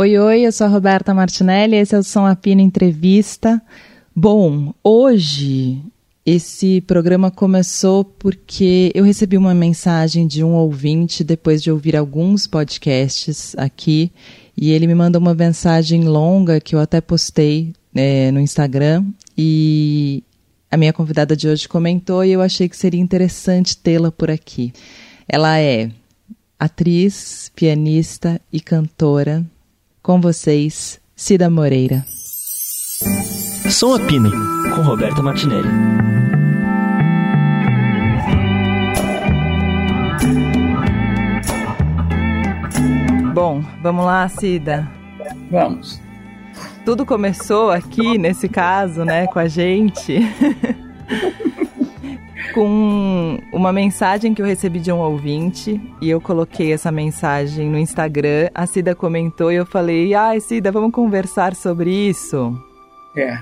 Oi, 0.00 0.16
oi, 0.16 0.46
eu 0.46 0.50
sou 0.50 0.66
a 0.66 0.70
Roberta 0.70 1.12
Martinelli, 1.12 1.76
esse 1.76 1.94
é 1.94 1.98
o 1.98 2.02
Som 2.02 2.24
Apina 2.24 2.62
Entrevista. 2.62 3.60
Bom, 4.16 4.72
hoje 4.82 5.78
esse 6.24 6.80
programa 6.80 7.30
começou 7.30 8.02
porque 8.02 8.90
eu 8.94 9.04
recebi 9.04 9.36
uma 9.36 9.52
mensagem 9.52 10.26
de 10.26 10.42
um 10.42 10.54
ouvinte 10.54 11.22
depois 11.22 11.62
de 11.62 11.70
ouvir 11.70 11.98
alguns 11.98 12.46
podcasts 12.46 13.54
aqui 13.58 14.10
e 14.56 14.70
ele 14.70 14.86
me 14.86 14.94
mandou 14.94 15.20
uma 15.20 15.34
mensagem 15.34 16.04
longa 16.04 16.62
que 16.62 16.74
eu 16.74 16.80
até 16.80 17.02
postei 17.02 17.74
é, 17.94 18.30
no 18.30 18.40
Instagram 18.40 19.04
e 19.36 20.24
a 20.70 20.78
minha 20.78 20.94
convidada 20.94 21.36
de 21.36 21.46
hoje 21.46 21.68
comentou 21.68 22.24
e 22.24 22.32
eu 22.32 22.40
achei 22.40 22.70
que 22.70 22.76
seria 22.78 23.02
interessante 23.02 23.76
tê-la 23.76 24.10
por 24.10 24.30
aqui. 24.30 24.72
Ela 25.28 25.58
é 25.58 25.90
atriz, 26.58 27.52
pianista 27.54 28.40
e 28.50 28.60
cantora. 28.60 29.44
Com 30.02 30.20
vocês, 30.20 31.00
Cida 31.14 31.48
Moreira. 31.50 32.04
Som 33.70 33.94
a 33.94 34.00
Pino, 34.00 34.30
com 34.74 34.82
Roberta 34.82 35.22
Martinelli. 35.22 35.68
Bom, 43.34 43.62
vamos 43.82 44.04
lá, 44.04 44.28
Cida. 44.28 44.90
Vamos 45.50 46.00
tudo 46.84 47.06
começou 47.06 47.70
aqui, 47.70 48.18
nesse 48.18 48.48
caso, 48.48 49.04
né, 49.04 49.26
com 49.26 49.38
a 49.38 49.46
gente, 49.46 50.18
com 52.52 53.38
uma 53.52 53.72
mensagem 53.72 54.34
que 54.34 54.42
eu 54.42 54.46
recebi 54.46 54.80
de 54.80 54.92
um 54.92 54.98
ouvinte 54.98 55.80
e 56.00 56.10
eu 56.10 56.20
coloquei 56.20 56.72
essa 56.72 56.90
mensagem 56.90 57.68
no 57.68 57.78
Instagram. 57.78 58.48
A 58.54 58.66
Cida 58.66 58.94
comentou 58.94 59.50
e 59.52 59.56
eu 59.56 59.66
falei: 59.66 60.14
ai, 60.14 60.40
Cida, 60.40 60.70
vamos 60.70 60.92
conversar 60.92 61.54
sobre 61.54 61.90
isso. 61.90 62.56
É. 63.16 63.38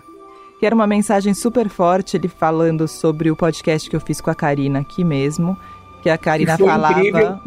Que 0.59 0.67
era 0.67 0.75
uma 0.75 0.87
mensagem 0.87 1.35
super 1.35 1.69
forte, 1.69 2.17
ele 2.17 2.29
falando 2.29 2.89
sobre 2.89 3.31
o 3.31 3.37
podcast 3.37 3.89
que 3.89 3.95
eu 3.95 4.01
fiz 4.01 4.21
com 4.21 4.31
a 4.31 4.35
Karina 4.35 4.81
aqui 4.81 5.05
mesmo. 5.05 5.57
Que 6.03 6.11
a 6.11 6.19
Karina 6.19 6.57
que 6.57 6.65
falava. 6.65 7.01
Incrível, 7.01 7.39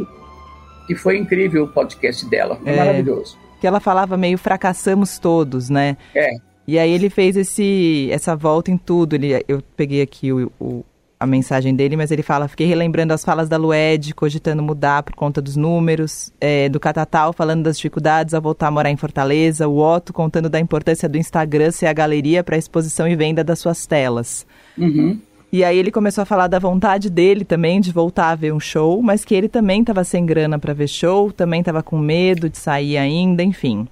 que 0.88 0.96
foi 0.96 1.18
incrível 1.18 1.64
o 1.66 1.68
podcast 1.68 2.30
dela. 2.30 2.56
Foi 2.56 2.72
é, 2.72 2.78
maravilhoso 2.78 3.42
que 3.62 3.68
ela 3.68 3.80
falava 3.80 4.18
meio 4.18 4.40
fracassamos 4.40 5.20
todos, 5.20 5.70
né? 5.70 5.96
É. 6.16 6.32
E 6.68 6.80
aí 6.80 6.92
ele 6.92 7.12
fez 7.12 7.38
esse, 7.38 8.10
essa 8.12 8.36
volta 8.36 8.72
em 8.72 8.78
tudo. 8.78 9.14
Ele, 9.14 9.46
eu 9.48 9.62
peguei 9.78 10.02
aqui 10.02 10.34
o, 10.34 10.52
o, 10.60 10.84
a 11.22 11.28
mensagem 11.28 11.76
dele, 11.76 11.96
mas 11.96 12.10
ele 12.10 12.24
fala: 12.24 12.48
fiquei 12.48 12.66
relembrando 12.66 13.14
as 13.14 13.24
falas 13.24 13.48
da 13.48 13.56
Lued, 13.56 14.16
cogitando 14.16 14.64
mudar 14.64 15.04
por 15.04 15.14
conta 15.14 15.40
dos 15.40 15.56
números, 15.56 16.34
é, 16.42 16.68
do 16.68 16.80
Catatal 16.80 17.32
falando 17.32 17.62
das 17.62 17.78
dificuldades 17.78 18.34
ao 18.34 18.42
voltar 18.42 18.68
a 18.68 18.72
morar 18.72 18.90
em 18.90 18.98
Fortaleza, 18.98 19.68
o 19.68 19.78
Otto 19.78 20.12
contando 20.12 20.50
da 20.50 20.60
importância 20.60 21.08
do 21.08 21.20
Instagram 21.20 21.70
ser 21.70 21.86
a 21.86 21.94
galeria 21.94 22.44
para 22.44 22.58
exposição 22.58 23.08
e 23.08 23.16
venda 23.16 23.44
das 23.44 23.60
suas 23.60 23.86
telas. 23.86 24.48
Uhum. 24.76 25.20
E 25.52 25.64
aí 25.64 25.78
ele 25.78 25.92
começou 25.92 26.24
a 26.24 26.26
falar 26.26 26.48
da 26.48 26.58
vontade 26.58 27.08
dele 27.08 27.46
também 27.46 27.80
de 27.80 27.92
voltar 27.92 28.32
a 28.32 28.36
ver 28.36 28.52
um 28.52 28.60
show, 28.60 29.00
mas 29.04 29.24
que 29.24 29.36
ele 29.36 29.48
também 29.48 29.82
estava 29.82 30.04
sem 30.04 30.26
grana 30.26 30.58
para 30.58 30.74
ver 30.74 30.88
show, 30.88 31.32
também 31.32 31.60
estava 31.60 31.84
com 31.84 32.00
medo 32.00 32.50
de 32.50 32.58
sair 32.58 32.98
ainda, 32.98 33.44
enfim. 33.44 33.88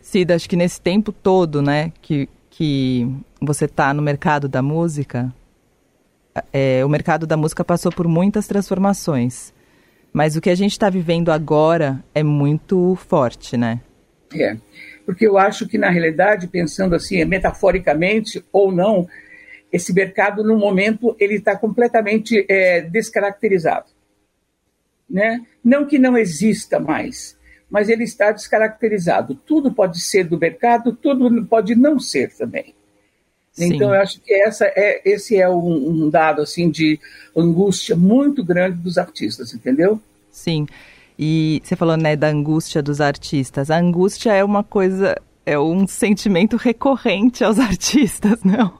Cida, 0.00 0.36
acho 0.36 0.48
que 0.48 0.56
nesse 0.56 0.80
tempo 0.80 1.10
todo, 1.10 1.60
né, 1.62 1.90
que, 2.00 2.28
que 2.50 3.08
você 3.40 3.64
está 3.64 3.92
no 3.92 4.02
mercado 4.02 4.46
da 4.46 4.62
música, 4.62 5.32
é, 6.52 6.84
o 6.84 6.88
mercado 6.88 7.26
da 7.26 7.36
música 7.36 7.64
passou 7.64 7.92
por 7.92 8.06
muitas 8.08 8.46
transformações. 8.46 9.52
Mas 10.12 10.36
o 10.36 10.40
que 10.40 10.50
a 10.50 10.54
gente 10.54 10.72
está 10.72 10.90
vivendo 10.90 11.30
agora 11.30 12.04
é 12.14 12.22
muito 12.22 12.94
forte, 12.96 13.56
né? 13.56 13.80
É, 14.34 14.56
porque 15.06 15.26
eu 15.26 15.38
acho 15.38 15.66
que 15.66 15.78
na 15.78 15.90
realidade, 15.90 16.48
pensando 16.48 16.94
assim, 16.94 17.24
metaforicamente 17.24 18.44
ou 18.52 18.70
não, 18.70 19.08
esse 19.72 19.92
mercado, 19.92 20.44
no 20.44 20.58
momento, 20.58 21.16
ele 21.18 21.36
está 21.36 21.56
completamente 21.56 22.44
é, 22.48 22.82
descaracterizado. 22.82 23.86
Né? 25.08 25.44
Não 25.64 25.86
que 25.86 25.98
não 25.98 26.16
exista 26.16 26.78
mais, 26.78 27.38
mas 27.70 27.88
ele 27.88 28.04
está 28.04 28.32
descaracterizado. 28.32 29.34
Tudo 29.34 29.72
pode 29.72 30.00
ser 30.00 30.24
do 30.24 30.38
mercado, 30.38 30.94
tudo 30.94 31.44
pode 31.46 31.74
não 31.74 31.98
ser 31.98 32.34
também. 32.34 32.74
Sim. 33.52 33.74
Então, 33.74 33.94
eu 33.94 34.00
acho 34.00 34.20
que 34.20 34.32
essa 34.32 34.64
é, 34.66 35.02
esse 35.04 35.36
é 35.36 35.48
um, 35.48 36.04
um, 36.04 36.10
dado 36.10 36.40
assim 36.40 36.70
de 36.70 36.98
angústia 37.36 37.94
muito 37.94 38.42
grande 38.42 38.78
dos 38.78 38.96
artistas, 38.96 39.52
entendeu? 39.52 40.00
Sim. 40.30 40.66
E 41.18 41.60
você 41.62 41.76
falou 41.76 41.96
né, 41.96 42.16
da 42.16 42.28
angústia 42.28 42.82
dos 42.82 43.00
artistas. 43.00 43.70
A 43.70 43.78
angústia 43.78 44.32
é 44.32 44.42
uma 44.42 44.64
coisa, 44.64 45.14
é 45.44 45.58
um 45.58 45.86
sentimento 45.86 46.56
recorrente 46.56 47.44
aos 47.44 47.58
artistas, 47.60 48.42
não? 48.42 48.74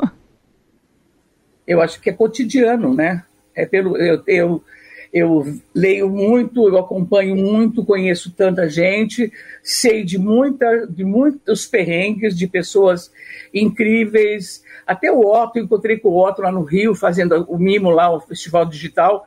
eu 1.67 1.81
acho 1.81 2.01
que 2.01 2.11
é 2.11 2.13
cotidiano, 2.13 2.95
né? 2.95 3.25
É 3.55 3.67
pelo 3.67 3.97
eu, 3.97 4.23
eu, 4.27 4.65
eu 5.13 5.45
leio 5.75 6.09
muito, 6.09 6.67
eu 6.67 6.79
acompanho 6.79 7.37
muito, 7.37 7.85
conheço 7.85 8.33
tanta 8.33 8.67
gente, 8.69 9.31
sei 9.63 10.03
de 10.03 10.19
muita, 10.19 10.87
de 10.87 11.05
muitos 11.05 11.67
perrengues 11.67 12.37
de 12.37 12.47
pessoas 12.47 13.13
incríveis. 13.53 14.65
Até 14.87 15.13
o 15.13 15.21
Otto, 15.21 15.59
encontrei 15.59 15.99
com 15.99 16.09
o 16.09 16.27
Otto 16.27 16.41
lá 16.41 16.51
no 16.51 16.63
Rio, 16.63 16.95
fazendo 16.95 17.45
o 17.45 17.59
mimo 17.59 17.91
lá, 17.91 18.11
o 18.11 18.21
festival 18.21 18.65
digital. 18.65 19.27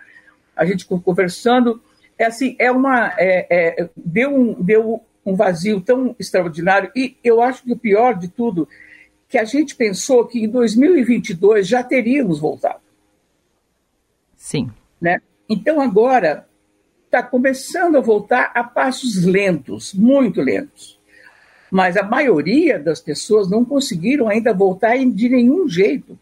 A 0.55 0.65
gente 0.65 0.85
conversando, 0.85 1.79
é 2.17 2.25
assim, 2.25 2.55
é 2.57 2.71
uma, 2.71 3.13
é, 3.17 3.45
é, 3.49 3.89
deu 3.95 4.33
um, 4.33 4.53
deu 4.53 5.01
um 5.23 5.35
vazio 5.35 5.79
tão 5.81 6.15
extraordinário. 6.19 6.91
E 6.95 7.15
eu 7.23 7.41
acho 7.43 7.63
que 7.63 7.71
o 7.71 7.77
pior 7.77 8.17
de 8.17 8.27
tudo 8.27 8.67
que 9.27 9.37
a 9.37 9.45
gente 9.45 9.75
pensou 9.75 10.25
que 10.25 10.39
em 10.43 10.49
2022 10.49 11.67
já 11.67 11.83
teríamos 11.83 12.39
voltado. 12.39 12.79
Sim. 14.35 14.71
Né? 14.99 15.19
Então 15.49 15.79
agora 15.79 16.47
está 17.05 17.23
começando 17.23 17.97
a 17.97 18.01
voltar 18.01 18.51
a 18.53 18.63
passos 18.63 19.23
lentos, 19.23 19.93
muito 19.93 20.41
lentos. 20.41 20.99
Mas 21.71 21.97
a 21.97 22.03
maioria 22.03 22.77
das 22.77 22.99
pessoas 22.99 23.49
não 23.49 23.63
conseguiram 23.63 24.27
ainda 24.27 24.53
voltar 24.53 24.97
de 24.97 25.29
nenhum 25.29 25.67
jeito. 25.67 26.17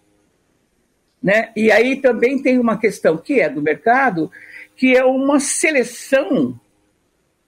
Né? 1.22 1.52
E 1.56 1.72
aí 1.72 2.02
também 2.02 2.42
tem 2.42 2.60
uma 2.60 2.78
questão 2.78 3.18
que 3.18 3.40
é 3.40 3.50
do 3.50 3.62
mercado, 3.62 4.32
que 4.76 4.96
é 4.96 5.04
uma 5.04 5.40
seleção 5.40 6.60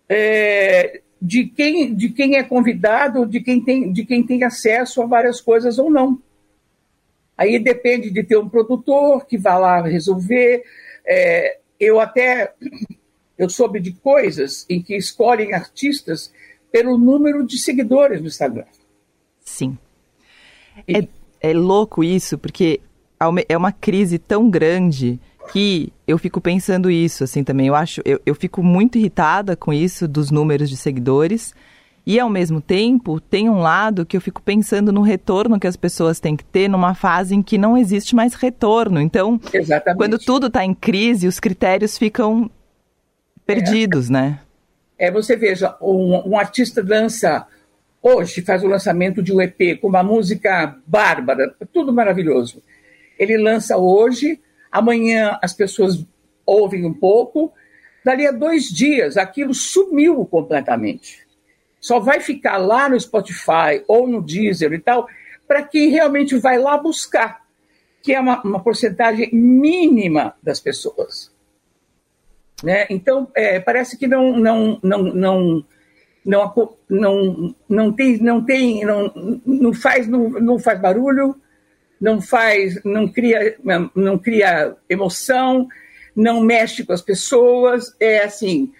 é, 0.08 1.02
de 1.22 1.46
quem, 1.46 1.94
de 1.94 2.09
quem 2.09 2.38
é 2.38 2.44
convidado, 2.44 3.25
de 3.25 3.41
quem, 3.41 3.59
tem, 3.62 3.91
de 3.91 4.06
quem 4.06 4.25
tem 4.25 4.44
acesso 4.44 5.02
a 5.02 5.06
várias 5.06 5.41
coisas 5.41 5.78
ou 5.78 5.90
não. 5.90 6.22
Aí 7.38 7.59
depende 7.59 8.09
de 8.09 8.24
ter 8.24 8.38
um 8.38 8.47
produtor 8.47 9.25
que 9.25 9.38
vá 9.38 9.58
lá 9.58 9.81
resolver. 9.81 10.64
É, 11.06 11.59
eu 11.85 12.00
até 12.00 12.53
eu 13.38 13.50
soube 13.50 13.79
de 13.79 13.91
coisas 13.91 14.66
em 14.69 14.81
que 14.81 14.96
escolhem 14.96 15.53
artistas 15.53 16.31
pelo 16.72 16.97
número 16.97 17.46
de 17.46 17.57
seguidores 17.57 18.22
no 18.22 18.28
Instagram. 18.28 18.66
Sim. 19.44 19.78
E... 20.88 20.97
É, 20.97 21.07
é 21.51 21.53
louco 21.53 22.03
isso, 22.03 22.38
porque 22.38 22.79
é 23.47 23.57
uma 23.57 23.72
crise 23.72 24.18
tão 24.18 24.50
grande 24.50 25.19
que 25.51 25.94
eu 26.07 26.18
fico 26.18 26.41
pensando 26.41 26.90
isso, 26.90 27.23
assim, 27.23 27.44
também. 27.44 27.68
Eu 27.68 27.75
acho, 27.75 28.02
eu, 28.03 28.19
eu 28.25 28.35
fico 28.35 28.63
muito 28.63 28.97
irritada 28.97 29.56
com 29.56 29.72
isso 29.72 30.07
dos 30.07 30.31
números 30.31 30.69
de 30.69 30.78
seguidores. 30.78 31.53
E 32.06 32.20
ao 32.20 32.30
mesmo 32.30 32.62
tempo, 32.62 33.20
tem 33.20 33.50
um 33.50 33.60
lado 33.60 34.06
que 34.06 34.16
eu 34.16 34.22
fico 34.22 34.40
pensando 34.40 34.92
no 34.92 35.02
retorno 35.02 35.60
que 35.60 35.66
as 35.66 35.76
pessoas 35.76 36.20
têm 36.20 36.36
que 36.36 36.46
ter 36.46 36.68
numa 36.68 36.94
fase 36.94 37.34
em 37.34 37.42
que 37.42 37.58
não 37.58 37.76
existe 37.76 38.16
mais 38.16 38.36
retorno. 38.36 39.02
Então, 39.02 39.42
Exatamente. 39.52 39.98
quando 39.98 40.20
tudo 40.20 40.46
está 40.48 40.64
em 40.64 40.74
crise, 40.74 41.28
os 41.28 41.40
critérios 41.40 41.98
ficam 41.98 42.50
perdidos, 43.44 44.10
é. 44.10 44.14
né? 44.14 44.40
É, 45.00 45.12
você 45.12 45.36
veja, 45.36 45.76
um, 45.82 46.30
um, 46.30 46.38
artista 46.38 46.86
lança 46.88 47.48
hoje, 48.02 48.41
faz 48.41 48.64
o 48.64 48.68
lançamento 48.68 49.24
de 49.24 49.34
um 49.34 49.41
EP 49.41 49.79
com 49.82 49.88
uma 49.88 50.03
música 50.03 50.78
bárbara, 50.85 51.56
tudo 51.74 51.91
maravilhoso. 51.91 52.62
Ele 53.18 53.35
lança 53.35 53.78
hoje, 53.78 54.40
amanhã 54.72 55.40
as 55.41 55.53
pessoas 55.53 56.06
ouvem 56.46 56.85
um 56.85 56.94
pouco, 56.94 57.52
dali 58.06 58.28
a 58.28 58.32
dois 58.32 58.66
dias 58.66 59.18
aquilo 59.18 59.56
sumiu 59.56 60.24
completamente. 60.26 61.25
Só 61.85 61.99
vai 61.99 62.20
ficar 62.20 62.58
lá 62.58 62.90
no 62.90 62.99
Spotify 62.99 63.84
ou 63.87 64.08
no 64.08 64.20
Deezer 64.20 64.73
e 64.73 64.79
tal, 64.79 65.08
para 65.47 65.61
quem 65.61 65.90
realmente 65.90 66.35
vai 66.35 66.58
lá 66.58 66.76
buscar, 66.79 67.46
que 68.02 68.11
é 68.11 68.20
uma, 68.20 68.41
uma 68.41 68.59
porcentagem 68.59 69.29
mínima 69.32 70.34
das 70.41 70.59
pessoas. 70.59 71.32
Né? 72.64 72.87
Então, 72.90 73.29
é, 73.35 73.59
parece 73.59 73.99
que 73.99 74.08
não, 74.08 74.35
não, 74.35 74.79
não, 74.82 75.03
não, 75.03 75.66
não, 76.26 76.76
não, 76.90 77.55
não 77.70 77.93
tem, 77.93 78.17
não 78.17 78.43
tem, 78.43 78.84
não, 78.84 79.41
não 79.46 79.72
faz, 79.72 80.08
não, 80.08 80.28
não 80.28 80.58
faz 80.58 80.81
barulho, 80.81 81.40
não 82.02 82.20
faz, 82.20 82.84
não 82.84 83.08
cria, 83.08 83.59
não 83.93 84.17
cria 84.17 84.76
emoção, 84.90 85.67
não 86.16 86.41
mexe 86.41 86.84
com 86.84 86.93
as 86.93 87.02
pessoas, 87.03 87.96
é 87.99 88.23
assim, 88.23 88.73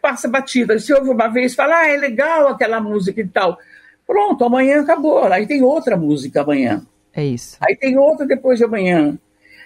passa 0.00 0.28
batida. 0.28 0.78
Se 0.78 0.92
ouve 0.92 1.10
uma 1.10 1.28
vez, 1.28 1.54
fala, 1.54 1.80
ah, 1.80 1.88
é 1.88 1.96
legal 1.96 2.48
aquela 2.48 2.80
música 2.80 3.20
e 3.20 3.26
tal. 3.26 3.58
Pronto, 4.06 4.44
amanhã 4.44 4.80
acabou. 4.80 5.24
Aí 5.24 5.46
tem 5.46 5.62
outra 5.62 5.96
música 5.96 6.42
amanhã. 6.42 6.82
É 7.14 7.24
isso. 7.24 7.56
Aí 7.60 7.76
tem 7.76 7.98
outra 7.98 8.26
depois 8.26 8.58
de 8.58 8.64
amanhã. 8.64 9.18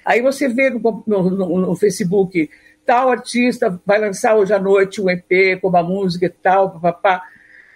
Aí 0.04 0.20
você 0.20 0.48
vê 0.48 0.70
no, 0.70 1.04
no, 1.06 1.30
no, 1.30 1.58
no 1.60 1.76
Facebook, 1.76 2.50
tal 2.84 3.10
artista 3.10 3.80
vai 3.86 4.00
lançar 4.00 4.34
hoje 4.34 4.52
à 4.52 4.58
noite 4.58 5.00
um 5.00 5.08
EP 5.08 5.60
com 5.60 5.68
uma 5.68 5.82
música 5.82 6.26
e 6.26 6.30
tal, 6.30 6.70
papapá. 6.70 7.22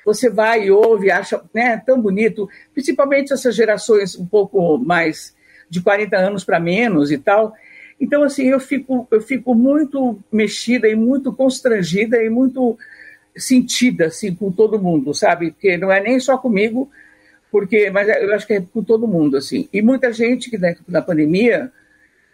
Você 0.05 0.31
vai 0.31 0.65
e 0.65 0.71
ouve, 0.71 1.11
acha 1.11 1.43
né, 1.53 1.83
tão 1.85 2.01
bonito, 2.01 2.49
principalmente 2.73 3.33
essas 3.33 3.55
gerações 3.55 4.17
um 4.17 4.27
pouco 4.27 4.79
mais 4.79 5.35
de 5.69 5.81
40 5.81 6.17
anos 6.17 6.45
para 6.45 6.61
menos 6.61 7.11
e 7.11 7.19
tal. 7.19 7.53
Então, 8.01 8.23
assim, 8.23 8.45
eu 8.45 8.61
fico, 8.61 9.07
eu 9.11 9.21
fico 9.21 9.55
muito 9.55 10.19
mexida 10.31 10.89
e 10.89 10.95
muito 10.95 11.33
constrangida 11.33 12.23
e 12.23 12.29
muito 12.29 12.79
sentida, 13.37 14.07
assim, 14.07 14.35
com 14.35 14.51
todo 14.53 14.81
mundo, 14.81 15.15
sabe? 15.15 15.51
Porque 15.51 15.77
não 15.77 15.91
é 15.91 16.01
nem 16.01 16.21
só 16.21 16.37
comigo, 16.37 16.91
porque, 17.51 17.91
mas 17.91 18.09
eu 18.09 18.35
acho 18.35 18.47
que 18.47 18.55
é 18.55 18.61
com 18.61 18.83
todo 18.83 19.09
mundo, 19.09 19.37
assim. 19.37 19.69
E 19.73 19.81
muita 19.81 20.13
gente 20.13 20.51
que 20.51 20.59
na 20.87 21.01
pandemia, 21.01 21.73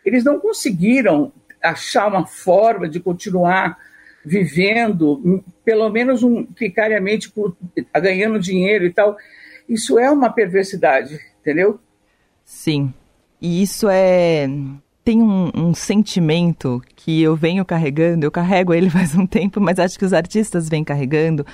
eles 0.05 0.25
não 0.25 0.39
conseguiram 0.41 1.33
achar 1.63 2.09
uma 2.09 2.27
forma 2.27 2.89
de 2.89 2.99
continuar 2.99 3.79
vivendo, 4.25 5.43
pelo 5.65 5.89
menos 5.91 6.23
um, 6.23 6.45
precariamente, 6.45 7.31
por, 7.31 7.57
ganhando 7.95 8.39
dinheiro 8.39 8.85
e 8.85 8.93
tal. 8.93 9.17
Isso 9.69 9.99
é 9.99 10.11
uma 10.11 10.31
perversidade, 10.31 11.21
entendeu? 11.41 11.79
Sim. 12.45 12.93
E 13.41 13.63
isso 13.63 13.89
é 13.89 14.49
tem 15.05 15.21
um, 15.23 15.51
um, 15.55 15.75
sentimento 15.75 16.83
que 16.95 17.23
eu 17.23 17.35
venho 17.35 17.65
carregando, 17.65 18.25
eu 18.25 18.31
carrego 18.31 18.73
ele 18.73 18.89
faz 18.91 19.15
um 19.15 19.27
tempo, 19.27 19.61
mas 19.61 19.79
acho 19.79 19.99
que 19.99 20.05
os 20.05 20.13
artistas 20.13 20.69
vêm 20.69 20.85
carregando. 20.85 21.47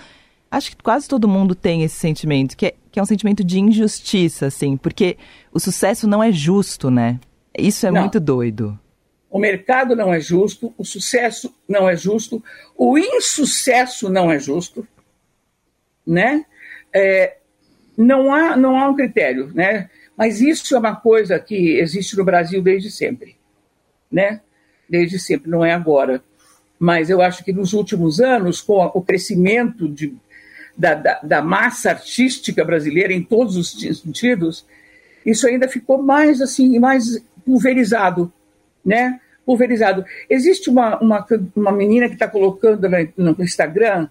Acho 0.50 0.70
que 0.70 0.82
quase 0.82 1.06
todo 1.06 1.28
mundo 1.28 1.54
tem 1.54 1.82
esse 1.82 1.96
sentimento, 1.96 2.56
que 2.56 2.66
é, 2.66 2.74
que 2.90 2.98
é 2.98 3.02
um 3.02 3.06
sentimento 3.06 3.44
de 3.44 3.60
injustiça, 3.60 4.46
assim, 4.46 4.76
porque 4.76 5.16
o 5.52 5.60
sucesso 5.60 6.08
não 6.08 6.22
é 6.22 6.32
justo, 6.32 6.90
né? 6.90 7.20
Isso 7.56 7.86
é 7.86 7.90
não. 7.90 8.02
muito 8.02 8.18
doido. 8.18 8.78
O 9.30 9.38
mercado 9.38 9.94
não 9.94 10.12
é 10.12 10.20
justo, 10.20 10.72
o 10.78 10.84
sucesso 10.84 11.54
não 11.68 11.86
é 11.86 11.94
justo, 11.94 12.42
o 12.74 12.96
insucesso 12.96 14.08
não 14.08 14.32
é 14.32 14.38
justo, 14.38 14.86
né? 16.06 16.46
É, 16.94 17.36
não, 17.96 18.32
há, 18.32 18.56
não 18.56 18.78
há 18.78 18.88
um 18.88 18.96
critério, 18.96 19.50
né? 19.54 19.90
Mas 20.16 20.40
isso 20.40 20.74
é 20.74 20.78
uma 20.78 20.96
coisa 20.96 21.38
que 21.38 21.78
existe 21.78 22.16
no 22.16 22.24
Brasil 22.24 22.62
desde 22.62 22.90
sempre 22.90 23.37
né? 24.10 24.40
Desde 24.88 25.18
sempre, 25.18 25.50
não 25.50 25.64
é 25.64 25.72
agora. 25.72 26.22
Mas 26.78 27.10
eu 27.10 27.20
acho 27.20 27.44
que 27.44 27.52
nos 27.52 27.72
últimos 27.72 28.20
anos, 28.20 28.60
com 28.60 28.84
o 28.94 29.02
crescimento 29.02 29.88
de, 29.88 30.14
da, 30.76 30.94
da, 30.94 31.20
da 31.22 31.42
massa 31.42 31.90
artística 31.90 32.64
brasileira 32.64 33.12
em 33.12 33.22
todos 33.22 33.56
os 33.56 33.72
sentidos, 33.72 34.64
isso 35.26 35.46
ainda 35.46 35.68
ficou 35.68 36.02
mais 36.02 36.40
assim, 36.40 36.78
mais 36.78 37.20
pulverizado, 37.44 38.32
né? 38.84 39.20
Pulverizado. 39.44 40.04
Existe 40.28 40.70
uma, 40.70 40.98
uma, 41.00 41.26
uma 41.56 41.72
menina 41.72 42.08
que 42.08 42.14
está 42.14 42.28
colocando 42.28 42.88
no 43.16 43.36
Instagram, 43.42 44.08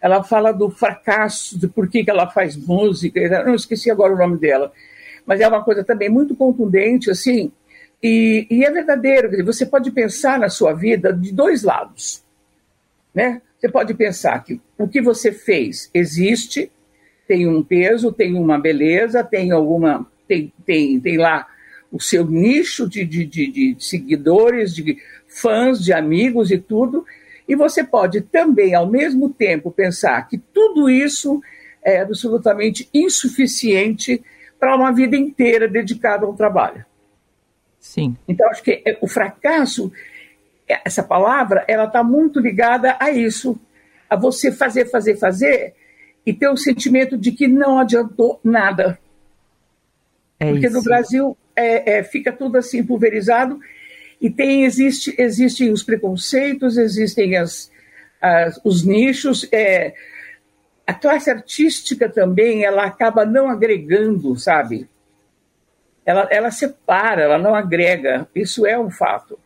ela 0.00 0.24
fala 0.24 0.50
do 0.50 0.68
fracasso, 0.68 1.58
de 1.58 1.68
por 1.68 1.88
que, 1.88 2.02
que 2.02 2.10
ela 2.10 2.28
faz 2.28 2.56
música, 2.56 3.20
eu 3.20 3.46
não 3.46 3.54
esqueci 3.54 3.90
agora 3.90 4.12
o 4.12 4.18
nome 4.18 4.36
dela, 4.36 4.72
mas 5.24 5.40
é 5.40 5.46
uma 5.46 5.62
coisa 5.62 5.84
também 5.84 6.08
muito 6.08 6.34
contundente, 6.34 7.08
assim, 7.08 7.52
e, 8.02 8.46
e, 8.50 8.64
é 8.64 8.70
verdadeiro, 8.70 9.44
você 9.44 9.64
pode 9.64 9.90
pensar 9.92 10.38
na 10.38 10.48
sua 10.48 10.72
vida 10.72 11.12
de 11.12 11.32
dois 11.32 11.62
lados. 11.62 12.22
Né? 13.14 13.40
Você 13.58 13.68
pode 13.68 13.94
pensar 13.94 14.42
que 14.42 14.60
o 14.76 14.88
que 14.88 15.00
você 15.00 15.30
fez 15.30 15.88
existe, 15.94 16.70
tem 17.28 17.46
um 17.46 17.62
peso, 17.62 18.12
tem 18.12 18.34
uma 18.34 18.58
beleza, 18.58 19.22
tem 19.22 19.52
alguma. 19.52 20.04
tem, 20.26 20.52
tem, 20.66 20.98
tem 20.98 21.16
lá 21.16 21.46
o 21.92 22.00
seu 22.00 22.26
nicho 22.26 22.88
de, 22.88 23.04
de, 23.04 23.24
de, 23.24 23.46
de 23.52 23.76
seguidores, 23.78 24.74
de 24.74 24.98
fãs, 25.28 25.78
de 25.84 25.92
amigos 25.92 26.50
e 26.50 26.58
tudo. 26.58 27.06
E 27.46 27.54
você 27.54 27.84
pode 27.84 28.22
também, 28.22 28.74
ao 28.74 28.86
mesmo 28.86 29.30
tempo, 29.30 29.70
pensar 29.70 30.26
que 30.26 30.38
tudo 30.38 30.90
isso 30.90 31.40
é 31.84 32.00
absolutamente 32.00 32.88
insuficiente 32.92 34.22
para 34.58 34.74
uma 34.74 34.92
vida 34.92 35.16
inteira 35.16 35.68
dedicada 35.68 36.24
ao 36.24 36.34
trabalho. 36.34 36.84
Sim. 37.82 38.16
Então, 38.28 38.48
acho 38.48 38.62
que 38.62 38.80
é, 38.86 38.96
o 39.00 39.08
fracasso, 39.08 39.92
é, 40.68 40.80
essa 40.84 41.02
palavra, 41.02 41.64
ela 41.66 41.86
está 41.86 42.04
muito 42.04 42.38
ligada 42.38 42.96
a 43.00 43.10
isso, 43.10 43.58
a 44.08 44.14
você 44.14 44.52
fazer, 44.52 44.86
fazer, 44.86 45.16
fazer 45.16 45.74
e 46.24 46.32
ter 46.32 46.48
o 46.48 46.56
sentimento 46.56 47.18
de 47.18 47.32
que 47.32 47.48
não 47.48 47.80
adiantou 47.80 48.38
nada. 48.44 48.96
É 50.38 50.48
Porque 50.48 50.68
isso. 50.68 50.76
no 50.76 50.82
Brasil 50.84 51.36
é, 51.56 51.98
é, 51.98 52.02
fica 52.04 52.32
tudo 52.32 52.56
assim 52.56 52.84
pulverizado 52.84 53.58
e 54.20 54.30
tem 54.30 54.64
existe 54.64 55.12
existem 55.18 55.72
os 55.72 55.82
preconceitos, 55.82 56.78
existem 56.78 57.36
as, 57.36 57.68
as 58.20 58.60
os 58.62 58.84
nichos. 58.84 59.48
É, 59.50 59.92
a 60.86 60.94
classe 60.94 61.28
artística 61.30 62.08
também 62.08 62.64
ela 62.64 62.84
acaba 62.84 63.26
não 63.26 63.48
agregando, 63.48 64.36
sabe? 64.38 64.88
Ela, 66.04 66.28
ela 66.30 66.50
separa, 66.50 67.22
ela 67.22 67.38
não 67.38 67.54
agrega. 67.54 68.26
Isso 68.34 68.66
é 68.66 68.78
um 68.78 68.90
fato. 68.90 69.38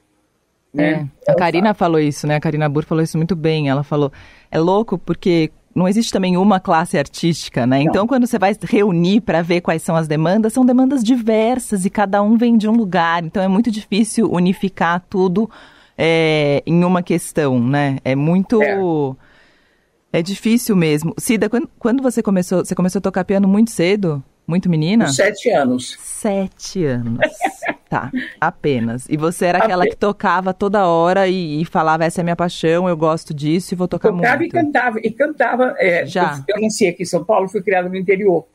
Né? 0.73 1.09
É. 1.27 1.31
A 1.31 1.35
é 1.35 1.37
Karina 1.37 1.75
falou 1.75 2.01
isso, 2.01 2.27
né? 2.27 2.37
A 2.37 2.41
Karina 2.41 2.69
Burr 2.69 2.85
falou 2.85 3.03
isso 3.03 3.17
muito 3.17 3.35
bem. 3.35 3.69
Ela 3.69 3.83
falou, 3.83 4.13
é 4.51 4.59
louco 4.59 4.99
porque 4.99 5.51
não 5.75 5.87
existe 5.87 6.13
também 6.13 6.37
uma 6.37 6.59
classe 6.59 6.99
artística, 6.99 7.67
né? 7.67 7.79
Não. 7.79 7.85
Então, 7.85 8.07
quando 8.07 8.27
você 8.27 8.39
vai 8.39 8.57
reunir 8.63 9.21
para 9.21 9.43
ver 9.43 9.61
quais 9.61 9.83
são 9.83 9.95
as 9.95 10.09
demandas, 10.09 10.53
são 10.53 10.65
demandas 10.65 11.03
diversas 11.03 11.85
e 11.85 11.91
cada 11.91 12.23
um 12.23 12.37
vem 12.37 12.57
de 12.57 12.69
um 12.69 12.73
lugar. 12.73 13.23
Então, 13.25 13.43
é 13.43 13.49
muito 13.49 13.71
difícil 13.71 14.31
unificar 14.31 15.05
tudo 15.09 15.51
é, 15.97 16.63
em 16.67 16.85
uma 16.85 17.03
questão, 17.03 17.61
né? 17.61 17.99
É 18.05 18.15
muito. 18.15 18.63
É. 18.63 20.19
é 20.19 20.23
difícil 20.23 20.77
mesmo. 20.77 21.15
Cida, 21.19 21.49
quando, 21.49 21.69
quando 21.79 22.03
você 22.03 22.23
começou, 22.23 22.65
você 22.65 22.75
começou 22.75 22.99
a 22.99 23.03
tocar 23.03 23.25
piano 23.25 23.47
muito 23.47 23.71
cedo? 23.71 24.23
Muito 24.47 24.71
menina? 24.71 25.09
Sete 25.09 25.51
anos. 25.51 25.97
Sete 25.99 26.85
anos. 26.85 27.19
tá, 27.91 28.11
apenas. 28.41 29.07
E 29.09 29.17
você 29.17 29.47
era 29.47 29.59
aquela 29.59 29.85
que 29.87 29.97
tocava 29.97 30.55
toda 30.55 30.87
hora 30.87 31.27
e, 31.27 31.61
e, 31.61 31.65
falava, 31.65 32.05
essa 32.05 32.21
é 32.21 32.25
minha 32.25 32.37
paixão, 32.37 32.89
eu 32.89 32.97
gosto 32.97 33.35
disso 33.35 33.75
e 33.75 33.77
vou 33.77 33.89
tocar 33.89 34.11
tocava 34.11 34.17
muito. 34.17 34.27
Tocava 34.29 34.45
e 34.45 34.49
cantava. 34.49 35.01
E 35.03 35.11
cantava. 35.11 35.75
É, 35.79 36.07
Já. 36.07 36.45
Eu, 36.49 36.57
eu 36.57 36.63
nasci 36.63 36.87
aqui 36.87 37.03
em 37.03 37.07
São 37.07 37.25
Paulo, 37.25 37.49
fui 37.49 37.63
criada 37.63 37.89
no 37.89 37.97
interior. 37.97 38.47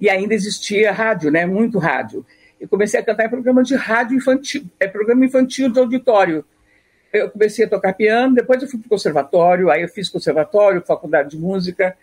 E 0.00 0.10
ainda 0.10 0.34
existia 0.34 0.92
rádio, 0.92 1.30
né? 1.30 1.46
Muito 1.46 1.78
rádio. 1.78 2.26
Eu 2.60 2.68
comecei 2.68 3.00
a 3.00 3.02
cantar 3.02 3.26
em 3.26 3.30
programa 3.30 3.62
de 3.62 3.74
rádio 3.74 4.16
infantil, 4.16 4.64
é 4.80 4.86
programa 4.86 5.24
infantil 5.24 5.70
de 5.70 5.78
auditório. 5.78 6.44
Eu 7.12 7.30
comecei 7.30 7.64
a 7.64 7.68
tocar 7.68 7.92
piano, 7.92 8.34
depois 8.34 8.60
eu 8.60 8.68
fui 8.68 8.78
para 8.78 8.86
o 8.86 8.90
conservatório, 8.90 9.70
aí 9.70 9.82
eu 9.82 9.88
fiz 9.88 10.08
conservatório, 10.08 10.82
faculdade 10.84 11.30
de 11.30 11.38
música, 11.38 11.96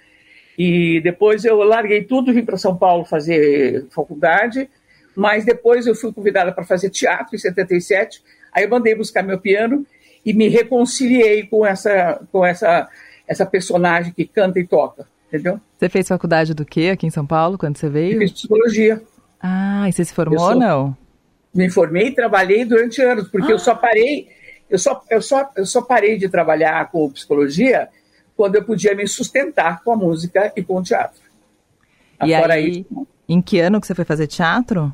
e 0.58 1.00
depois 1.02 1.46
eu 1.46 1.58
larguei 1.64 2.04
tudo, 2.04 2.34
vim 2.34 2.46
para 2.46 2.58
São 2.58 2.76
Paulo 2.76 3.06
fazer 3.06 3.86
faculdade, 3.90 4.70
mas 5.16 5.46
depois 5.46 5.88
eu 5.88 5.96
fui 5.96 6.12
convidada 6.12 6.52
para 6.52 6.64
fazer 6.64 6.90
teatro 6.90 7.36
em 7.36 7.40
77. 7.40 8.22
Aí 8.54 8.64
eu 8.64 8.70
mandei 8.70 8.96
buscar 8.96 9.24
meu 9.24 9.40
piano 9.40 9.86
e 10.26 10.34
me 10.34 10.48
reconciliei 10.48 11.44
com 11.48 11.66
essa 11.66 12.22
com 12.32 12.46
essa 12.46 12.88
essa 13.28 13.46
personagem 13.46 14.12
que 14.14 14.26
canta 14.26 14.60
e 14.60 14.68
toca, 14.68 15.08
entendeu? 15.28 15.60
Você 15.78 15.88
fez 15.88 16.08
faculdade 16.08 16.54
do 16.54 16.66
quê 16.66 16.90
aqui 16.94 17.08
em 17.08 17.12
São 17.12 17.26
Paulo 17.26 17.58
quando 17.58 17.78
você 17.78 17.90
veio? 17.90 18.14
Eu 18.14 18.20
fiz 18.20 18.32
psicologia. 18.32 19.02
Ah, 19.42 19.88
e 19.88 19.94
você 19.94 20.04
se 20.04 20.14
formou 20.14 20.50
ou 20.50 20.56
não? 20.56 20.98
Me 21.54 21.70
formei 21.70 22.08
e 22.08 22.16
trabalhei 22.16 22.66
durante 22.66 23.02
anos, 23.02 23.30
porque 23.30 23.52
ah. 23.52 23.56
eu 23.56 23.60
só 23.60 23.74
parei, 23.74 24.28
eu 24.70 24.78
só, 24.78 25.02
eu, 25.10 25.22
só, 25.22 25.50
eu 25.56 25.66
só 25.66 25.82
parei 25.82 26.18
de 26.18 26.30
trabalhar 26.30 26.92
com 26.92 27.10
psicologia 27.10 27.90
quando 28.42 28.56
eu 28.56 28.64
podia 28.64 28.96
me 28.96 29.08
sustentar 29.08 29.84
com 29.84 29.92
a 29.92 29.96
música 29.96 30.52
e 30.56 30.64
com 30.64 30.78
o 30.78 30.82
teatro. 30.82 31.22
E 32.24 32.36
Fora 32.36 32.56
aí, 32.56 32.80
isso, 32.80 33.08
em 33.30 33.40
que 33.40 33.60
ano 33.60 33.80
que 33.80 33.86
você 33.86 33.94
foi 33.94 34.04
fazer 34.04 34.26
teatro? 34.26 34.92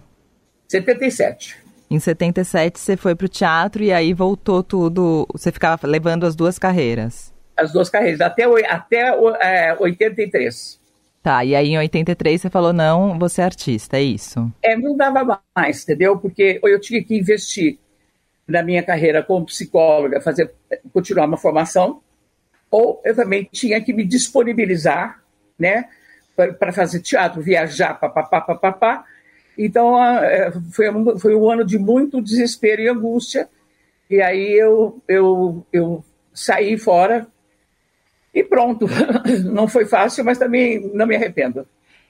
77. 0.68 1.58
Em 1.90 1.98
77 1.98 2.78
você 2.78 2.98
foi 2.98 3.16
para 3.16 3.24
o 3.24 3.30
teatro 3.30 3.82
e 3.82 3.94
aí 3.94 4.14
voltou 4.14 4.62
tudo, 4.62 5.26
você 5.32 5.50
ficava 5.50 5.88
levando 5.88 6.26
as 6.26 6.36
duas 6.36 6.60
carreiras. 6.60 7.34
As 7.56 7.72
duas 7.72 7.90
carreiras, 7.90 8.20
até, 8.20 8.44
até 8.66 9.18
é, 9.40 9.78
83. 9.80 10.78
Tá, 11.24 11.46
e 11.46 11.56
aí 11.56 11.70
em 11.70 11.78
83 11.78 12.42
você 12.42 12.50
falou, 12.50 12.74
não, 12.74 13.18
você 13.18 13.40
é 13.40 13.46
artista, 13.46 13.96
é 13.96 14.02
isso? 14.02 14.52
É, 14.62 14.76
não 14.76 14.98
dava 14.98 15.40
mais, 15.56 15.84
entendeu? 15.84 16.18
Porque 16.18 16.60
eu 16.62 16.82
tinha 16.82 17.02
que 17.02 17.18
investir 17.18 17.80
na 18.46 18.62
minha 18.62 18.84
carreira 18.84 19.24
como 19.24 19.46
psicóloga, 19.46 20.20
fazer, 20.20 20.52
continuar 20.92 21.28
uma 21.28 21.38
formação, 21.38 22.02
ou 22.70 23.02
eu 23.04 23.16
também 23.16 23.48
tinha 23.52 23.82
que 23.82 23.94
me 23.94 24.04
disponibilizar, 24.04 25.22
né, 25.58 25.86
para 26.60 26.72
fazer 26.72 27.02
teatro, 27.02 27.42
viajar, 27.42 27.96
papapá, 27.96 28.42
papapá. 28.42 29.06
Então, 29.58 30.02
é, 30.24 30.52
foi 30.72 30.90
um, 30.90 31.18
foi 31.18 31.36
um 31.36 31.50
ano 31.50 31.66
de 31.66 31.80
muito 31.80 32.22
desespero 32.22 32.82
e 32.82 32.88
angústia. 32.88 33.50
E 34.10 34.22
aí 34.22 34.54
eu, 34.54 35.02
eu, 35.08 35.66
eu 35.74 36.06
saí 36.34 36.78
fora 36.78 37.28
e 38.34 38.44
pronto. 38.44 38.88
Não 39.46 39.68
foi 39.68 39.86
fácil, 39.86 40.24
mas 40.24 40.38
também 40.38 40.92
não 40.94 41.08
me 41.08 41.16
arrependo. 41.16 41.66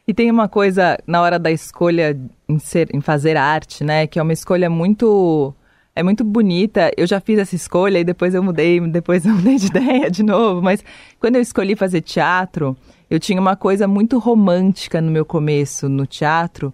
E 0.06 0.14
tem 0.14 0.30
uma 0.30 0.48
coisa 0.48 0.98
na 1.08 1.22
hora 1.22 1.40
da 1.40 1.52
escolha 1.52 2.18
em, 2.48 2.60
ser, 2.60 2.94
em 2.94 3.02
fazer 3.02 3.36
arte, 3.36 3.84
né? 3.84 4.08
Que 4.08 4.20
é 4.20 4.22
uma 4.22 4.34
escolha 4.34 4.70
muito 4.70 5.54
é 5.98 6.04
muito 6.04 6.24
bonita. 6.24 6.92
Eu 6.96 7.08
já 7.08 7.20
fiz 7.20 7.40
essa 7.40 7.56
escolha 7.56 8.00
e 8.00 8.04
depois 8.04 8.34
eu 8.34 8.44
mudei, 8.44 8.80
depois 8.80 9.26
eu 9.26 9.34
mudei 9.36 9.58
de 9.58 9.68
ideia 9.68 10.10
de 10.10 10.24
novo. 10.24 10.62
Mas 10.62 10.84
quando 11.20 11.36
eu 11.36 11.42
escolhi 11.42 11.76
fazer 11.76 12.02
teatro, 12.02 12.78
eu 13.10 13.20
tinha 13.20 13.40
uma 13.40 13.56
coisa 13.56 13.88
muito 13.88 14.20
romântica 14.20 15.02
no 15.02 15.12
meu 15.12 15.26
começo 15.26 15.90
no 15.90 16.06
teatro, 16.06 16.74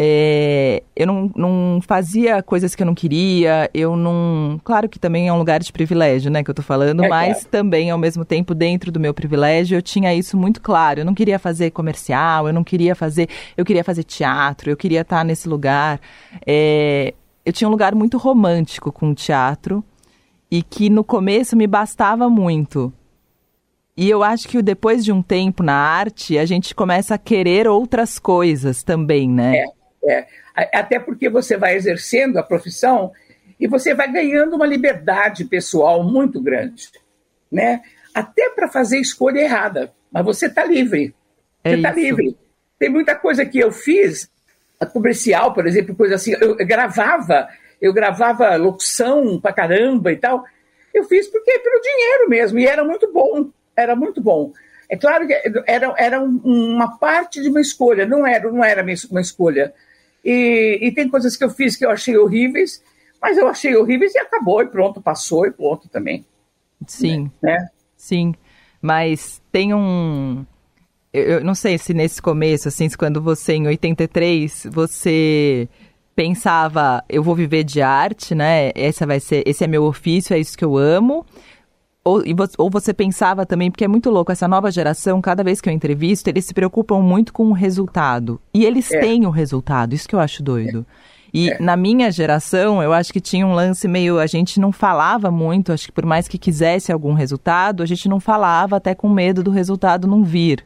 é, 0.00 0.84
eu 0.94 1.08
não, 1.08 1.28
não 1.34 1.80
fazia 1.84 2.40
coisas 2.40 2.72
que 2.72 2.80
eu 2.80 2.86
não 2.86 2.94
queria, 2.94 3.68
eu 3.74 3.96
não. 3.96 4.60
Claro 4.62 4.88
que 4.88 4.96
também 4.96 5.26
é 5.26 5.32
um 5.32 5.38
lugar 5.38 5.58
de 5.58 5.72
privilégio, 5.72 6.30
né, 6.30 6.44
que 6.44 6.48
eu 6.48 6.54
tô 6.54 6.62
falando, 6.62 7.02
é, 7.02 7.08
mas 7.08 7.44
é. 7.44 7.48
também, 7.48 7.90
ao 7.90 7.98
mesmo 7.98 8.24
tempo, 8.24 8.54
dentro 8.54 8.92
do 8.92 9.00
meu 9.00 9.12
privilégio, 9.12 9.76
eu 9.76 9.82
tinha 9.82 10.14
isso 10.14 10.36
muito 10.36 10.60
claro. 10.60 11.00
Eu 11.00 11.04
não 11.04 11.14
queria 11.14 11.36
fazer 11.36 11.72
comercial, 11.72 12.46
eu 12.46 12.54
não 12.54 12.62
queria 12.62 12.94
fazer. 12.94 13.28
Eu 13.56 13.64
queria 13.64 13.82
fazer 13.82 14.04
teatro, 14.04 14.70
eu 14.70 14.76
queria 14.76 15.00
estar 15.00 15.24
nesse 15.24 15.48
lugar. 15.48 16.00
É, 17.48 17.50
eu 17.50 17.52
tinha 17.52 17.66
um 17.66 17.70
lugar 17.70 17.94
muito 17.94 18.18
romântico 18.18 18.92
com 18.92 19.10
o 19.10 19.14
teatro 19.14 19.82
e 20.50 20.62
que 20.62 20.90
no 20.90 21.02
começo 21.02 21.56
me 21.56 21.66
bastava 21.66 22.28
muito. 22.28 22.92
E 23.96 24.08
eu 24.08 24.22
acho 24.22 24.46
que 24.46 24.62
depois 24.62 25.04
de 25.04 25.10
um 25.10 25.22
tempo 25.22 25.62
na 25.62 25.74
arte, 25.74 26.38
a 26.38 26.44
gente 26.44 26.74
começa 26.74 27.14
a 27.14 27.18
querer 27.18 27.66
outras 27.66 28.18
coisas 28.18 28.82
também, 28.82 29.28
né? 29.28 29.56
É. 29.56 29.78
É, 30.10 30.26
até 30.78 30.98
porque 30.98 31.28
você 31.28 31.56
vai 31.56 31.74
exercendo 31.74 32.38
a 32.38 32.42
profissão 32.42 33.12
e 33.58 33.66
você 33.66 33.94
vai 33.94 34.10
ganhando 34.10 34.54
uma 34.54 34.66
liberdade 34.66 35.44
pessoal 35.44 36.02
muito 36.04 36.40
grande, 36.40 36.88
né? 37.50 37.82
Até 38.14 38.48
para 38.50 38.68
fazer 38.68 38.98
escolha 38.98 39.40
errada, 39.40 39.92
mas 40.10 40.24
você 40.24 40.46
está 40.46 40.64
livre. 40.64 41.14
Você 41.64 41.74
está 41.74 41.90
é 41.90 41.94
livre. 41.94 42.36
Tem 42.78 42.88
muita 42.88 43.14
coisa 43.16 43.44
que 43.44 43.58
eu 43.58 43.72
fiz, 43.72 44.30
comercial, 44.86 45.52
por 45.52 45.66
exemplo, 45.66 45.94
coisa 45.94 46.14
assim, 46.14 46.34
eu, 46.40 46.56
gravava, 46.56 47.48
eu 47.80 47.92
gravava 47.92 48.56
locução 48.56 49.40
pra 49.40 49.52
caramba 49.52 50.12
e 50.12 50.16
tal. 50.16 50.44
Eu 50.94 51.04
fiz 51.04 51.26
porque 51.28 51.58
pelo 51.58 51.80
dinheiro 51.80 52.28
mesmo, 52.28 52.58
e 52.58 52.66
era 52.66 52.84
muito 52.84 53.12
bom, 53.12 53.50
era 53.76 53.94
muito 53.94 54.20
bom. 54.20 54.52
É 54.88 54.96
claro 54.96 55.26
que 55.26 55.34
era, 55.66 55.94
era 55.98 56.20
uma 56.20 56.96
parte 56.98 57.42
de 57.42 57.48
uma 57.48 57.60
escolha, 57.60 58.06
não 58.06 58.26
era, 58.26 58.50
não 58.50 58.64
era 58.64 58.82
uma 59.10 59.20
escolha 59.20 59.74
e, 60.24 60.78
e, 60.82 60.92
tem 60.92 61.08
coisas 61.08 61.36
que 61.36 61.44
eu 61.44 61.50
fiz 61.50 61.76
que 61.76 61.84
eu 61.84 61.90
achei 61.90 62.16
horríveis, 62.16 62.82
mas 63.20 63.38
eu 63.38 63.48
achei 63.48 63.74
horríveis 63.76 64.14
e 64.14 64.18
acabou, 64.18 64.60
e 64.62 64.66
pronto, 64.66 65.00
passou 65.00 65.46
e 65.46 65.50
pronto 65.50 65.88
também. 65.88 66.24
Sim. 66.86 67.30
Né? 67.42 67.68
Sim. 67.96 68.34
Mas 68.80 69.40
tem 69.50 69.72
um. 69.74 70.44
Eu 71.12 71.42
não 71.42 71.54
sei 71.54 71.78
se 71.78 71.94
nesse 71.94 72.20
começo, 72.20 72.68
assim, 72.68 72.88
quando 72.90 73.20
você, 73.20 73.54
em 73.54 73.66
83, 73.66 74.68
você 74.70 75.68
pensava, 76.14 77.02
eu 77.08 77.22
vou 77.22 77.34
viver 77.34 77.64
de 77.64 77.80
arte, 77.80 78.34
né? 78.34 78.72
Essa 78.74 79.06
vai 79.06 79.20
ser, 79.20 79.42
esse 79.46 79.64
é 79.64 79.66
meu 79.66 79.84
ofício, 79.84 80.34
é 80.34 80.38
isso 80.38 80.58
que 80.58 80.64
eu 80.64 80.76
amo. 80.76 81.24
Ou, 82.04 82.22
ou 82.58 82.70
você 82.70 82.92
pensava 82.92 83.46
também, 83.46 83.70
porque 83.70 83.84
é 83.84 83.88
muito 83.88 84.10
louco, 84.10 84.32
essa 84.32 84.48
nova 84.48 84.70
geração, 84.70 85.20
cada 85.20 85.44
vez 85.44 85.60
que 85.60 85.68
eu 85.68 85.72
entrevisto, 85.72 86.28
eles 86.28 86.44
se 86.44 86.54
preocupam 86.54 87.00
muito 87.00 87.32
com 87.32 87.46
o 87.48 87.52
resultado. 87.52 88.40
E 88.52 88.64
eles 88.64 88.90
é. 88.90 89.00
têm 89.00 89.26
o 89.26 89.30
resultado, 89.30 89.94
isso 89.94 90.08
que 90.08 90.14
eu 90.14 90.20
acho 90.20 90.42
doido. 90.42 90.86
E 91.32 91.50
é. 91.50 91.58
na 91.60 91.76
minha 91.76 92.10
geração, 92.10 92.82
eu 92.82 92.92
acho 92.92 93.12
que 93.12 93.20
tinha 93.20 93.46
um 93.46 93.52
lance 93.52 93.86
meio. 93.86 94.18
A 94.18 94.26
gente 94.26 94.58
não 94.58 94.72
falava 94.72 95.30
muito, 95.30 95.72
acho 95.72 95.86
que 95.86 95.92
por 95.92 96.06
mais 96.06 96.26
que 96.26 96.38
quisesse 96.38 96.90
algum 96.90 97.12
resultado, 97.12 97.82
a 97.82 97.86
gente 97.86 98.08
não 98.08 98.18
falava 98.18 98.76
até 98.76 98.94
com 98.94 99.08
medo 99.08 99.42
do 99.42 99.50
resultado 99.50 100.08
não 100.08 100.24
vir. 100.24 100.64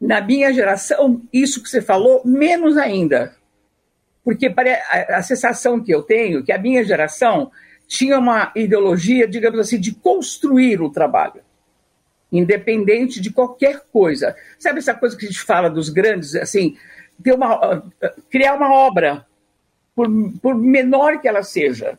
Na 0.00 0.20
minha 0.20 0.52
geração, 0.52 1.22
isso 1.32 1.62
que 1.62 1.68
você 1.68 1.80
falou, 1.80 2.22
menos 2.24 2.76
ainda. 2.76 3.34
Porque 4.22 4.52
a, 5.08 5.22
sensação 5.22 5.82
que 5.82 5.92
eu 5.92 6.02
tenho 6.02 6.42
que 6.42 6.52
a 6.52 6.58
minha 6.58 6.84
geração 6.84 7.50
tinha 7.86 8.18
uma 8.18 8.52
ideologia, 8.56 9.26
digamos 9.26 9.60
assim, 9.60 9.78
de 9.78 9.94
construir 9.94 10.82
o 10.82 10.90
trabalho, 10.90 11.40
independente 12.32 13.20
de 13.20 13.30
qualquer 13.30 13.84
coisa. 13.92 14.34
Sabe 14.58 14.80
essa 14.80 14.94
coisa 14.94 15.16
que 15.16 15.24
a 15.24 15.28
gente 15.28 15.40
fala 15.40 15.70
dos 15.70 15.88
grandes, 15.88 16.34
assim, 16.34 16.76
ter 17.22 17.32
uma, 17.32 17.84
criar 18.28 18.54
uma 18.54 18.74
obra, 18.74 19.24
por, 19.94 20.08
por 20.42 20.54
menor 20.54 21.20
que 21.20 21.28
ela 21.28 21.42
seja, 21.42 21.98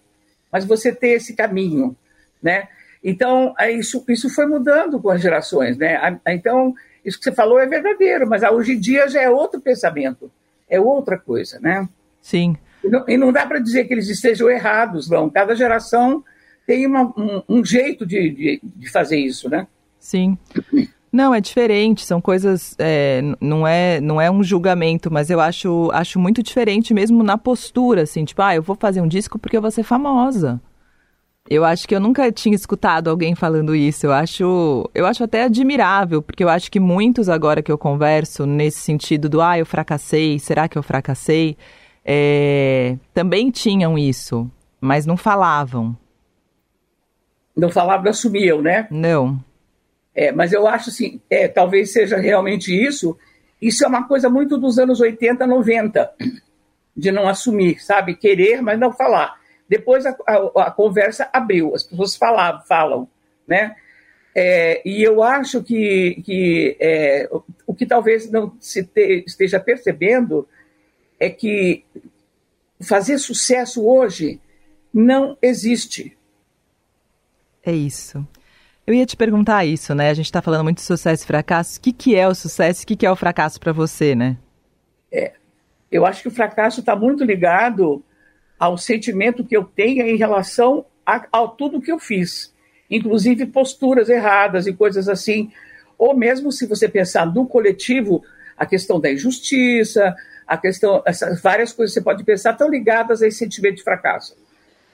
mas 0.52 0.66
você 0.66 0.94
ter 0.94 1.14
esse 1.14 1.36
caminho, 1.36 1.96
né? 2.42 2.68
Então, 3.04 3.56
isso, 3.70 4.04
isso 4.10 4.30
foi 4.30 4.46
mudando 4.46 5.00
com 5.00 5.10
as 5.10 5.22
gerações, 5.22 5.78
né? 5.78 6.20
Então, 6.28 6.76
isso 7.08 7.18
que 7.18 7.24
você 7.24 7.32
falou 7.32 7.58
é 7.58 7.66
verdadeiro, 7.66 8.28
mas 8.28 8.44
hoje 8.44 8.74
em 8.74 8.80
dia 8.80 9.08
já 9.08 9.22
é 9.22 9.30
outro 9.30 9.62
pensamento, 9.62 10.30
é 10.70 10.80
outra 10.80 11.18
coisa, 11.18 11.58
né? 11.60 11.88
Sim. 12.22 12.58
E 12.84 12.90
não, 12.90 13.06
e 13.08 13.18
não 13.18 13.32
dá 13.32 13.46
para 13.46 13.60
dizer 13.60 13.86
que 13.86 13.94
eles 13.94 14.10
estejam 14.10 14.50
errados, 14.50 15.10
não. 15.10 15.30
Cada 15.30 15.56
geração 15.56 16.22
tem 16.66 16.86
uma, 16.86 17.04
um, 17.18 17.42
um, 17.48 17.66
jeito 17.66 18.06
de, 18.06 18.30
de, 18.30 18.62
de, 18.62 18.92
fazer 18.92 19.18
isso, 19.18 19.50
né? 19.50 19.66
Sim. 19.98 20.38
Não, 21.10 21.34
é 21.34 21.40
diferente, 21.40 22.06
são 22.06 22.20
coisas. 22.20 22.76
É, 22.78 23.22
não, 23.40 23.66
é, 23.66 24.02
não 24.02 24.20
é 24.20 24.30
um 24.30 24.44
julgamento, 24.44 25.10
mas 25.10 25.30
eu 25.30 25.40
acho, 25.40 25.90
acho 25.94 26.20
muito 26.20 26.44
diferente 26.44 26.94
mesmo 26.94 27.24
na 27.24 27.38
postura, 27.38 28.02
assim, 28.02 28.26
tipo, 28.26 28.42
ah, 28.42 28.54
eu 28.54 28.62
vou 28.62 28.76
fazer 28.76 29.00
um 29.00 29.08
disco 29.08 29.40
porque 29.40 29.56
eu 29.56 29.62
vou 29.62 29.72
ser 29.72 29.84
famosa. 29.84 30.62
Eu 31.50 31.64
acho 31.64 31.88
que 31.88 31.96
eu 31.96 32.00
nunca 32.00 32.32
tinha 32.32 32.56
escutado 32.56 33.10
alguém 33.10 33.34
falando 33.36 33.76
isso. 33.76 34.06
Eu 34.06 34.12
acho, 34.12 34.90
eu 34.94 35.06
acho 35.06 35.24
até 35.24 35.44
admirável, 35.44 36.22
porque 36.22 36.44
eu 36.44 36.50
acho 36.50 36.70
que 36.70 36.80
muitos 36.80 37.30
agora 37.30 37.62
que 37.62 37.72
eu 37.72 37.78
converso 37.78 38.46
nesse 38.46 38.80
sentido 38.80 39.30
do 39.30 39.42
ah, 39.42 39.58
eu 39.58 39.66
fracassei, 39.66 40.40
será 40.40 40.68
que 40.68 40.78
eu 40.78 40.84
fracassei? 40.84 41.58
é, 42.10 42.96
também 43.14 43.52
tinham 43.52 43.98
isso, 43.98 44.50
mas 44.80 45.06
não 45.06 45.18
falavam. 45.18 45.98
Não 47.54 47.70
falavam, 47.70 48.10
assumiam, 48.10 48.62
né? 48.62 48.88
Não. 48.90 49.44
É, 50.16 50.32
mas 50.32 50.54
eu 50.54 50.66
acho 50.66 50.90
assim, 50.90 51.20
é, 51.30 51.50
talvez 51.50 51.92
seja 51.92 52.16
realmente 52.16 52.72
isso. 52.72 53.18
Isso 53.62 53.84
é 53.84 53.88
uma 53.88 54.08
coisa 54.08 54.30
muito 54.30 54.58
dos 54.58 54.80
anos 54.80 55.02
80, 55.02 55.46
90, 55.46 56.10
de 56.96 57.12
não 57.12 57.28
assumir, 57.28 57.84
sabe? 57.84 58.16
Querer, 58.16 58.62
mas 58.62 58.80
não 58.80 58.94
falar. 58.94 59.37
Depois 59.70 60.06
a, 60.06 60.16
a, 60.28 60.68
a 60.68 60.72
conversa 60.72 61.30
abriu, 61.34 61.76
as 61.76 61.84
pessoas 61.84 62.16
falavam, 62.16 62.62
falam, 62.66 63.10
né? 63.48 63.76
É, 64.36 64.88
e 64.88 65.02
eu 65.02 65.24
acho 65.24 65.64
que, 65.64 66.22
que 66.24 66.78
é, 66.80 67.28
o 67.66 67.74
que 67.74 67.86
talvez 67.88 68.30
não 68.30 68.56
se 68.60 68.84
te, 68.84 69.24
esteja 69.26 69.60
percebendo 69.60 70.48
é 71.20 71.28
que 71.30 71.84
fazer 72.80 73.18
sucesso 73.18 73.84
hoje 73.84 74.40
não 74.94 75.36
existe. 75.42 76.16
É 77.66 77.72
isso. 77.72 78.26
Eu 78.86 78.94
ia 78.94 79.06
te 79.06 79.18
perguntar 79.18 79.66
isso, 79.66 79.94
né? 79.94 80.10
A 80.10 80.14
gente 80.14 80.28
está 80.28 80.42
falando 80.42 80.64
muito 80.64 80.78
de 80.78 80.84
sucesso 80.84 81.24
e 81.24 81.28
fracasso. 81.28 81.78
O 81.78 81.82
que, 81.82 81.92
que 81.92 82.16
é 82.16 82.28
o 82.28 82.36
sucesso 82.36 82.82
e 82.82 82.84
o 82.84 82.88
que, 82.88 82.96
que 82.96 83.06
é 83.06 83.12
o 83.12 83.16
fracasso 83.16 83.60
para 83.60 83.74
você, 83.74 84.16
né? 84.16 84.38
É, 85.12 85.34
eu 85.92 86.06
acho 86.06 86.22
que 86.22 86.28
o 86.28 86.32
fracasso 86.32 86.80
está 86.80 86.96
muito 86.96 87.24
ligado 87.24 88.04
ao 88.60 88.78
sentimento 88.78 89.44
que 89.44 89.56
eu 89.56 89.64
tenho 89.64 90.06
em 90.06 90.18
relação 90.18 90.86
a, 91.06 91.26
a 91.32 91.48
tudo 91.48 91.82
que 91.82 91.92
eu 91.92 92.00
fiz, 92.00 92.54
inclusive 92.90 93.46
posturas 93.46 94.10
erradas 94.10 94.68
e 94.68 94.74
coisas 94.74 95.08
assim. 95.08 95.52
Ou 95.98 96.16
mesmo 96.16 96.52
se 96.52 96.66
você 96.66 96.88
pensar 96.88 97.26
no 97.26 97.46
coletivo, 97.48 98.24
a 98.58 98.66
questão 98.66 99.00
da 99.00 99.12
injustiça, 99.12 100.16
a 100.48 100.58
questão, 100.58 101.04
essas 101.06 101.42
várias 101.42 101.72
coisas 101.72 101.94
que 101.94 102.00
você 102.00 102.04
pode 102.04 102.24
pensar 102.24 102.52
estão 102.52 102.70
ligadas 102.70 103.22
a 103.22 103.28
esse 103.28 103.38
sentimento 103.38 103.76
de 103.76 103.84
fracasso. 103.84 104.36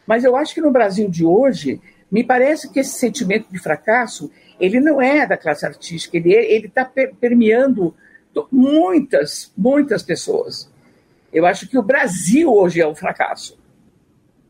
Mas 0.05 0.24
eu 0.24 0.36
acho 0.36 0.53
que 0.53 0.62
no 0.62 0.72
Brasil 0.72 1.10
de 1.10 1.25
hoje, 1.25 1.79
me 2.12 2.24
parece 2.24 2.70
que 2.70 2.79
esse 2.79 2.98
sentimento 2.98 3.48
de 3.51 3.60
fracasso, 3.60 4.32
ele 4.60 4.79
não 4.79 5.01
é 5.01 5.25
da 5.25 5.38
classe 5.38 5.65
artística, 5.65 6.17
ele 6.17 6.34
é, 6.34 6.58
está 6.58 6.86
permeando 7.20 7.96
muitas, 8.51 9.51
muitas 9.55 10.03
pessoas. 10.03 10.70
Eu 11.34 11.46
acho 11.46 11.68
que 11.68 11.78
o 11.78 11.84
Brasil 11.84 12.54
hoje 12.54 12.80
é 12.80 12.88
um 12.88 12.96
fracasso. 12.96 13.58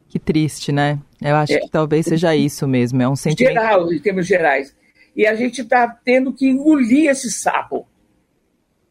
Que 0.09 0.19
triste, 0.19 0.71
né? 0.71 0.99
Eu 1.21 1.35
acho 1.35 1.53
é. 1.53 1.59
que 1.59 1.69
talvez 1.69 2.05
seja 2.05 2.35
isso 2.35 2.67
mesmo, 2.67 3.01
é 3.01 3.07
um 3.07 3.15
sentimento... 3.15 3.53
Geral, 3.53 3.91
em 3.91 3.99
termos 3.99 4.27
gerais. 4.27 4.75
E 5.15 5.25
a 5.25 5.33
gente 5.33 5.61
está 5.61 5.87
tendo 5.87 6.33
que 6.33 6.47
engolir 6.47 7.09
esse 7.09 7.31
sapo 7.31 7.87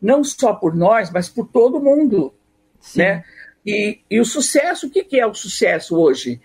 não 0.02 0.24
só 0.24 0.52
por 0.52 0.74
nós, 0.74 1.10
mas 1.10 1.28
por 1.28 1.46
todo 1.46 1.80
mundo. 1.80 2.34
Né? 2.96 3.24
E, 3.64 4.00
e 4.10 4.18
o 4.18 4.24
sucesso, 4.24 4.88
o 4.88 4.90
que, 4.90 5.04
que 5.04 5.20
é 5.20 5.24
o 5.24 5.32
sucesso 5.32 5.96
hoje? 5.96 6.40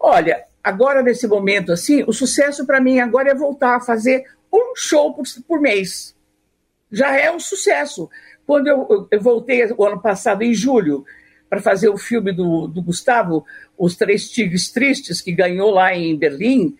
Olha, 0.00 0.44
agora 0.62 1.00
nesse 1.02 1.28
momento 1.28 1.70
assim, 1.70 2.02
o 2.04 2.12
sucesso 2.12 2.66
para 2.66 2.80
mim 2.80 2.98
agora 2.98 3.30
é 3.30 3.34
voltar 3.34 3.76
a 3.76 3.80
fazer 3.80 4.24
um 4.52 4.74
show 4.74 5.14
por, 5.14 5.24
por 5.46 5.60
mês. 5.60 6.16
Já 6.90 7.16
é 7.16 7.30
um 7.30 7.38
sucesso. 7.38 8.10
Quando 8.46 8.68
eu, 8.68 9.08
eu 9.10 9.20
voltei 9.20 9.64
o 9.76 9.84
ano 9.84 10.00
passado, 10.00 10.42
em 10.42 10.54
julho, 10.54 11.04
para 11.48 11.60
fazer 11.60 11.88
o 11.88 11.96
filme 11.96 12.32
do, 12.32 12.66
do 12.66 12.82
Gustavo, 12.82 13.44
Os 13.76 13.96
Três 13.96 14.28
Tigres 14.30 14.70
Tristes, 14.70 15.20
que 15.20 15.32
ganhou 15.32 15.70
lá 15.70 15.94
em 15.94 16.16
Berlim, 16.16 16.76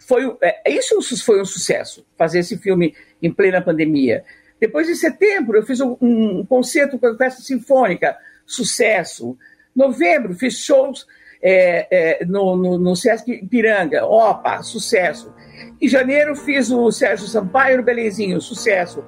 Foi, 0.00 0.36
é, 0.42 0.70
isso 0.70 1.00
foi 1.24 1.40
um 1.40 1.44
sucesso, 1.44 2.04
fazer 2.16 2.40
esse 2.40 2.58
filme 2.58 2.94
em 3.22 3.32
plena 3.32 3.60
pandemia. 3.60 4.24
Depois, 4.60 4.88
em 4.88 4.94
setembro, 4.94 5.56
eu 5.56 5.62
fiz 5.64 5.80
um, 5.80 5.96
um 6.00 6.46
concerto 6.46 6.98
com 6.98 7.06
a 7.06 7.10
Orquestra 7.10 7.42
Sinfônica, 7.42 8.16
sucesso. 8.46 9.36
Novembro, 9.74 10.34
fiz 10.34 10.58
shows 10.58 11.06
é, 11.42 11.86
é, 11.90 12.24
no, 12.24 12.56
no, 12.56 12.78
no 12.78 12.94
Sesc 12.94 13.46
Piranga, 13.46 14.04
opa, 14.06 14.62
sucesso. 14.62 15.34
Em 15.80 15.88
janeiro, 15.88 16.36
fiz 16.36 16.70
o 16.70 16.90
Sérgio 16.92 17.26
Sampaio 17.26 17.78
no 17.78 17.82
Belenzinho, 17.82 18.40
sucesso. 18.40 19.04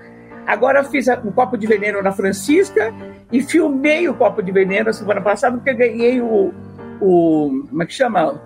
Agora 0.47 0.85
fiz 0.85 1.07
um 1.25 1.31
copo 1.31 1.57
de 1.57 1.67
veneno 1.67 2.03
na 2.03 2.13
Francisca 2.13 2.93
e 3.33 3.43
filmei 3.43 4.09
o 4.09 4.15
copo 4.15 4.43
de 4.43 4.53
veneno 4.53 4.91
a 4.91 4.93
semana 4.93 5.21
passada 5.21 5.57
porque 5.57 5.75
ganhei 5.75 6.21
o, 6.21 6.53
o 7.01 7.65
como 7.69 7.83
é 7.83 7.87
que 7.87 7.93
chama? 7.93 8.41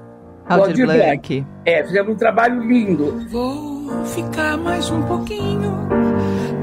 Aldir 0.49 0.87
Blanc. 0.87 1.47
É, 1.65 1.85
fizemos 1.85 2.15
um 2.15 2.17
trabalho 2.17 2.63
lindo. 2.63 3.27
Vou 3.29 4.05
ficar 4.07 4.57
mais 4.57 4.91
um 4.91 5.03
pouquinho 5.03 5.89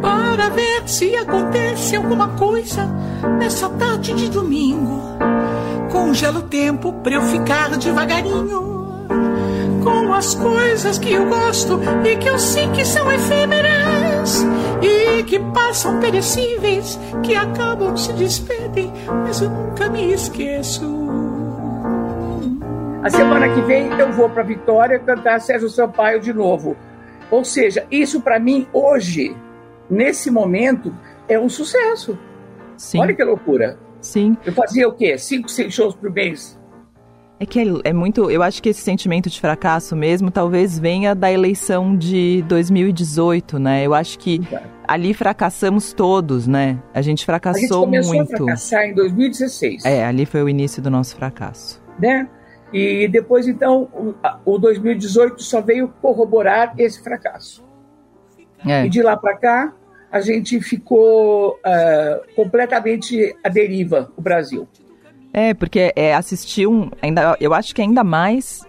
para 0.01 0.49
ver 0.49 0.87
se 0.87 1.15
acontece 1.15 1.95
alguma 1.95 2.29
coisa 2.29 2.85
nessa 3.37 3.69
tarde 3.69 4.13
de 4.13 4.29
domingo. 4.29 5.01
Congela 5.91 6.39
o 6.39 6.43
tempo 6.43 6.93
para 6.93 7.13
eu 7.13 7.21
ficar 7.21 7.77
devagarinho 7.77 8.75
com 9.83 10.13
as 10.13 10.33
coisas 10.33 10.97
que 10.97 11.13
eu 11.13 11.27
gosto 11.27 11.79
e 12.03 12.15
que 12.17 12.27
eu 12.27 12.39
sei 12.39 12.67
que 12.71 12.83
são 12.83 13.11
efêmeras 13.11 14.43
e 14.85 15.23
que 15.23 15.39
passam 15.39 15.99
perecíveis, 15.99 16.99
que 17.23 17.35
acabam, 17.35 17.95
se 17.97 18.13
despedem, 18.13 18.91
mas 19.23 19.41
eu 19.41 19.49
nunca 19.49 19.89
me 19.89 20.11
esqueço. 20.13 20.83
A 23.03 23.09
semana 23.09 23.53
que 23.53 23.61
vem 23.61 23.87
eu 23.99 24.11
vou 24.11 24.29
para 24.29 24.43
Vitória 24.43 24.99
cantar 24.99 25.39
Sérgio 25.39 25.69
Sampaio 25.69 26.19
de 26.19 26.33
novo. 26.33 26.75
Ou 27.29 27.43
seja, 27.43 27.85
isso 27.89 28.21
para 28.21 28.39
mim 28.39 28.67
hoje, 28.73 29.35
nesse 29.89 30.29
momento, 30.29 30.93
é 31.27 31.39
um 31.39 31.49
sucesso. 31.49 32.17
Sim. 32.77 32.99
Olha 32.99 33.13
que 33.13 33.23
loucura. 33.23 33.77
Sim. 34.01 34.37
Eu 34.45 34.53
fazia 34.53 34.87
o 34.87 34.93
quê? 34.93 35.17
Cinco, 35.17 35.49
seis 35.49 35.73
shows 35.73 35.95
por 35.95 36.11
mês. 36.11 36.59
É 37.39 37.45
que 37.45 37.59
é, 37.59 37.65
é, 37.83 37.93
muito. 37.93 38.29
Eu 38.31 38.41
acho 38.41 38.61
que 38.61 38.69
esse 38.69 38.81
sentimento 38.81 39.29
de 39.29 39.39
fracasso 39.39 39.95
mesmo 39.95 40.31
talvez 40.31 40.79
venha 40.79 41.13
da 41.13 41.31
eleição 41.31 41.95
de 41.97 42.43
2018, 42.47 43.59
né? 43.59 43.85
Eu 43.85 43.93
acho 43.93 44.17
que 44.17 44.41
ali 44.87 45.13
fracassamos 45.13 45.93
todos, 45.93 46.47
né? 46.47 46.81
A 46.93 47.01
gente 47.01 47.25
fracassou 47.25 47.87
muito. 47.87 47.99
A 47.99 48.01
gente 48.01 48.11
começou 48.11 48.15
muito. 48.15 48.33
a 48.33 48.37
fracassar 48.37 48.85
em 48.85 48.93
2016. 48.93 49.85
É, 49.85 50.05
ali 50.05 50.25
foi 50.25 50.43
o 50.43 50.49
início 50.49 50.81
do 50.81 50.89
nosso 50.89 51.15
fracasso. 51.15 51.83
Né? 51.99 52.27
E 52.73 53.07
depois, 53.07 53.47
então, 53.47 53.89
o, 54.45 54.53
o 54.53 54.57
2018 54.57 55.41
só 55.41 55.61
veio 55.61 55.87
corroborar 56.01 56.73
esse 56.77 57.01
fracasso. 57.01 57.63
É. 58.65 58.85
E 58.85 58.89
de 58.89 59.01
lá 59.01 59.15
para 59.15 59.37
cá, 59.37 59.73
a 60.11 60.19
gente 60.21 60.59
ficou 60.61 61.59
uh, 61.59 62.35
completamente 62.35 63.35
à 63.43 63.49
deriva, 63.49 64.11
o 64.17 64.21
Brasil. 64.21 64.67
É, 65.33 65.53
porque 65.53 65.91
é, 65.95 66.13
assistir 66.13 66.67
um. 66.67 66.89
Ainda, 67.01 67.35
eu 67.39 67.53
acho 67.53 67.75
que 67.75 67.81
ainda 67.81 68.03
mais 68.03 68.61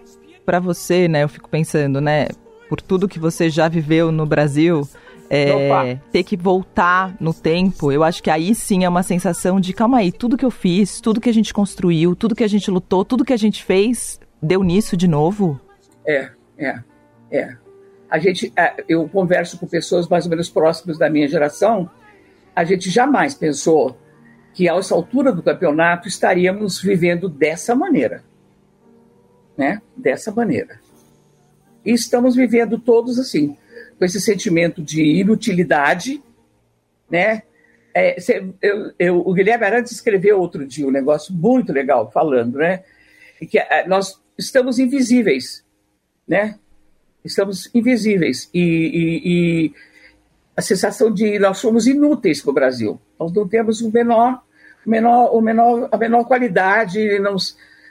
para 0.45 0.59
você, 0.59 1.07
né? 1.07 1.23
Eu 1.23 1.29
fico 1.29 1.49
pensando, 1.49 2.01
né? 2.01 2.27
Por 2.67 2.81
tudo 2.81 3.07
que 3.07 3.19
você 3.19 3.49
já 3.49 3.69
viveu 3.69 4.11
no 4.11 4.25
Brasil, 4.25 4.87
é, 5.29 5.99
ter 6.11 6.23
que 6.23 6.37
voltar 6.37 7.15
no 7.19 7.33
tempo, 7.33 7.91
eu 7.91 8.03
acho 8.03 8.23
que 8.23 8.29
aí 8.29 8.55
sim 8.55 8.83
é 8.83 8.89
uma 8.89 9.03
sensação 9.03 9.59
de 9.59 9.73
calma 9.73 9.97
aí, 9.97 10.11
tudo 10.11 10.37
que 10.37 10.45
eu 10.45 10.51
fiz, 10.51 11.01
tudo 11.01 11.19
que 11.19 11.29
a 11.29 11.33
gente 11.33 11.53
construiu, 11.53 12.15
tudo 12.15 12.35
que 12.35 12.43
a 12.43 12.47
gente 12.47 12.71
lutou, 12.71 13.03
tudo 13.03 13.25
que 13.25 13.33
a 13.33 13.37
gente 13.37 13.63
fez, 13.63 14.19
deu 14.41 14.63
nisso 14.63 14.95
de 14.95 15.07
novo? 15.07 15.59
É, 16.05 16.29
é, 16.57 16.79
é. 17.31 17.57
A 18.09 18.19
gente, 18.19 18.53
é, 18.55 18.83
eu 18.87 19.07
converso 19.09 19.59
com 19.59 19.67
pessoas 19.67 20.07
mais 20.07 20.25
ou 20.25 20.29
menos 20.29 20.49
próximas 20.49 20.97
da 20.97 21.09
minha 21.09 21.27
geração, 21.27 21.89
a 22.55 22.63
gente 22.63 22.89
jamais 22.89 23.33
pensou 23.33 23.97
que 24.53 24.67
a 24.67 24.75
essa 24.75 24.95
altura 24.95 25.31
do 25.31 25.43
campeonato 25.43 26.07
estaríamos 26.07 26.81
vivendo 26.81 27.29
dessa 27.29 27.75
maneira, 27.75 28.23
né? 29.55 29.81
Dessa 29.95 30.31
maneira. 30.31 30.79
E 31.85 31.91
estamos 31.91 32.35
vivendo 32.35 32.79
todos 32.79 33.19
assim, 33.19 33.55
com 33.97 34.05
esse 34.05 34.19
sentimento 34.21 34.81
de 34.81 35.01
inutilidade, 35.01 36.21
né? 37.09 37.43
É, 37.93 38.15
eu, 38.61 38.93
eu, 38.99 39.19
o 39.25 39.33
Guilherme 39.33 39.65
Arantes 39.65 39.91
escreveu 39.91 40.39
outro 40.39 40.67
dia 40.67 40.87
um 40.87 40.91
negócio 40.91 41.33
muito 41.33 41.73
legal 41.73 42.11
falando, 42.11 42.57
né? 42.57 42.83
Que 43.49 43.57
é, 43.57 43.87
nós 43.87 44.21
estamos 44.37 44.77
invisíveis, 44.77 45.65
né? 46.27 46.59
Estamos 47.25 47.69
invisíveis 47.73 48.49
e, 48.53 48.61
e, 48.61 49.21
e 49.25 49.73
a 50.55 50.61
sensação 50.61 51.11
de 51.11 51.39
nós 51.39 51.57
somos 51.57 51.87
inúteis 51.87 52.41
para 52.41 52.51
o 52.51 52.53
Brasil. 52.53 53.01
Nós 53.19 53.33
não 53.33 53.47
temos 53.47 53.81
o 53.81 53.91
menor 53.91 54.41
menor, 54.87 55.35
o 55.35 55.41
menor, 55.41 55.89
a 55.91 55.97
menor 55.97 56.23
qualidade, 56.23 57.19
não, 57.19 57.35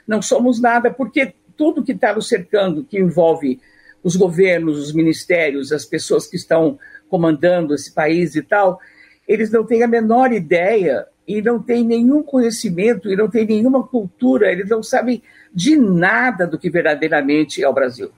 não 0.07 0.21
somos 0.21 0.59
nada, 0.59 0.89
porque 0.89 1.33
tudo 1.55 1.83
que 1.83 1.91
está 1.91 2.13
nos 2.13 2.27
cercando, 2.27 2.83
que 2.83 2.99
envolve 2.99 3.59
os 4.07 4.15
governos, 4.15 4.79
os 4.79 4.93
ministérios, 4.93 5.73
as 5.73 5.83
pessoas 5.83 6.25
que 6.25 6.37
estão 6.37 6.79
comandando 7.09 7.75
esse 7.75 7.93
país 7.93 8.35
e 8.35 8.41
tal, 8.41 8.79
eles 9.27 9.51
não 9.51 9.65
têm 9.65 9.83
a 9.83 9.87
menor 9.87 10.31
ideia 10.31 11.05
e 11.27 11.41
não 11.41 11.61
têm 11.61 11.83
nenhum 11.83 12.23
conhecimento 12.23 13.11
e 13.11 13.17
não 13.17 13.29
têm 13.29 13.45
nenhuma 13.45 13.85
cultura, 13.85 14.49
eles 14.49 14.69
não 14.69 14.81
sabem 14.81 15.21
de 15.53 15.75
nada 15.75 16.47
do 16.47 16.57
que 16.57 16.69
verdadeiramente 16.69 17.61
é 17.61 17.67
o 17.67 17.73
Brasil. 17.73 18.09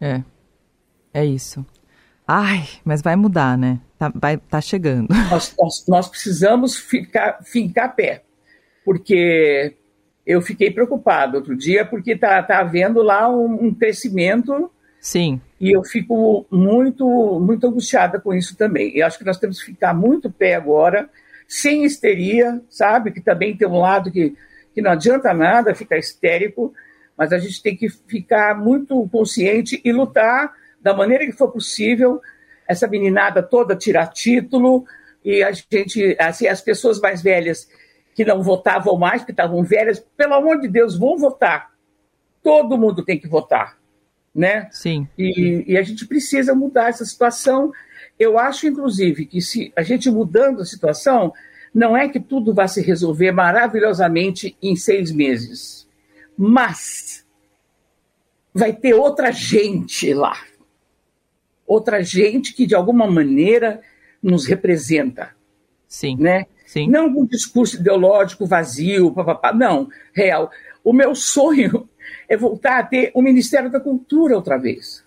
É, 0.00 0.22
é 1.12 1.24
isso. 1.24 1.66
Ai, 2.24 2.68
mas 2.84 3.02
vai 3.02 3.16
mudar, 3.16 3.58
né? 3.58 3.80
Tá, 3.98 4.12
vai, 4.14 4.36
tá 4.36 4.60
chegando. 4.60 5.08
Nós, 5.28 5.52
nós, 5.58 5.84
nós 5.88 6.08
precisamos 6.08 6.76
ficar, 6.76 7.42
ficar 7.42 7.88
pé, 7.88 8.22
porque 8.84 9.76
eu 10.24 10.40
fiquei 10.40 10.70
preocupado 10.70 11.38
outro 11.38 11.56
dia, 11.56 11.84
porque 11.84 12.16
tá, 12.16 12.40
tá 12.42 12.60
havendo 12.60 13.02
lá 13.02 13.28
um, 13.28 13.66
um 13.66 13.74
crescimento. 13.74 14.70
Sim. 15.02 15.40
E 15.60 15.72
eu 15.72 15.82
fico 15.82 16.46
muito, 16.48 17.40
muito 17.40 17.66
angustiada 17.66 18.20
com 18.20 18.32
isso 18.32 18.56
também. 18.56 18.96
E 18.96 19.02
acho 19.02 19.18
que 19.18 19.24
nós 19.24 19.36
temos 19.36 19.58
que 19.58 19.72
ficar 19.72 19.92
muito 19.92 20.30
pé 20.30 20.54
agora, 20.54 21.10
sem 21.48 21.84
histeria, 21.84 22.62
sabe? 22.70 23.10
Que 23.10 23.20
também 23.20 23.56
tem 23.56 23.66
um 23.66 23.80
lado 23.80 24.12
que, 24.12 24.36
que 24.72 24.80
não 24.80 24.92
adianta 24.92 25.34
nada 25.34 25.74
ficar 25.74 25.98
histérico, 25.98 26.72
mas 27.18 27.32
a 27.32 27.38
gente 27.38 27.60
tem 27.60 27.76
que 27.76 27.88
ficar 27.88 28.56
muito 28.56 29.08
consciente 29.10 29.80
e 29.84 29.90
lutar 29.92 30.52
da 30.80 30.94
maneira 30.94 31.26
que 31.26 31.32
for 31.32 31.50
possível, 31.50 32.20
essa 32.68 32.86
meninada 32.86 33.42
toda 33.42 33.74
tirar 33.74 34.06
título 34.06 34.84
e 35.24 35.42
a 35.42 35.50
gente, 35.50 36.16
assim, 36.20 36.46
as 36.46 36.60
pessoas 36.60 37.00
mais 37.00 37.20
velhas 37.20 37.68
que 38.14 38.24
não 38.24 38.40
votavam 38.40 38.96
mais, 38.96 39.24
que 39.24 39.32
estavam 39.32 39.64
velhas, 39.64 39.98
pelo 40.16 40.34
amor 40.34 40.60
de 40.60 40.68
Deus, 40.68 40.96
vão 40.96 41.18
votar. 41.18 41.72
Todo 42.40 42.78
mundo 42.78 43.04
tem 43.04 43.18
que 43.18 43.26
votar, 43.26 43.76
né? 44.34 44.68
Sim. 44.70 45.08
E, 45.16 45.64
e 45.66 45.76
a 45.76 45.82
gente 45.82 46.06
precisa 46.06 46.54
mudar 46.54 46.88
essa 46.88 47.04
situação. 47.04 47.72
Eu 48.18 48.38
acho, 48.38 48.66
inclusive, 48.66 49.26
que 49.26 49.40
se 49.40 49.72
a 49.76 49.82
gente 49.82 50.10
mudando 50.10 50.60
a 50.60 50.64
situação, 50.64 51.32
não 51.74 51.96
é 51.96 52.08
que 52.08 52.20
tudo 52.20 52.54
vai 52.54 52.68
se 52.68 52.80
resolver 52.82 53.32
maravilhosamente 53.32 54.56
em 54.62 54.76
seis 54.76 55.10
meses, 55.10 55.88
mas 56.36 57.26
vai 58.54 58.72
ter 58.72 58.94
outra 58.94 59.30
gente 59.30 60.12
lá 60.12 60.36
outra 61.72 62.02
gente 62.02 62.52
que 62.52 62.66
de 62.66 62.74
alguma 62.74 63.06
maneira 63.06 63.80
nos 64.22 64.46
representa. 64.46 65.30
Sim. 65.88 66.16
Né? 66.16 66.46
Sim. 66.66 66.88
Não 66.88 67.06
um 67.06 67.26
discurso 67.26 67.76
ideológico 67.76 68.46
vazio, 68.46 69.12
papapá, 69.12 69.52
não, 69.52 69.88
real. 70.14 70.50
O 70.84 70.92
meu 70.92 71.14
sonho 71.14 71.88
é 72.32 72.36
voltar 72.36 72.78
a 72.78 72.82
ter 72.82 73.10
o 73.14 73.20
Ministério 73.20 73.70
da 73.70 73.78
Cultura 73.78 74.34
outra 74.34 74.56
vez. 74.56 75.04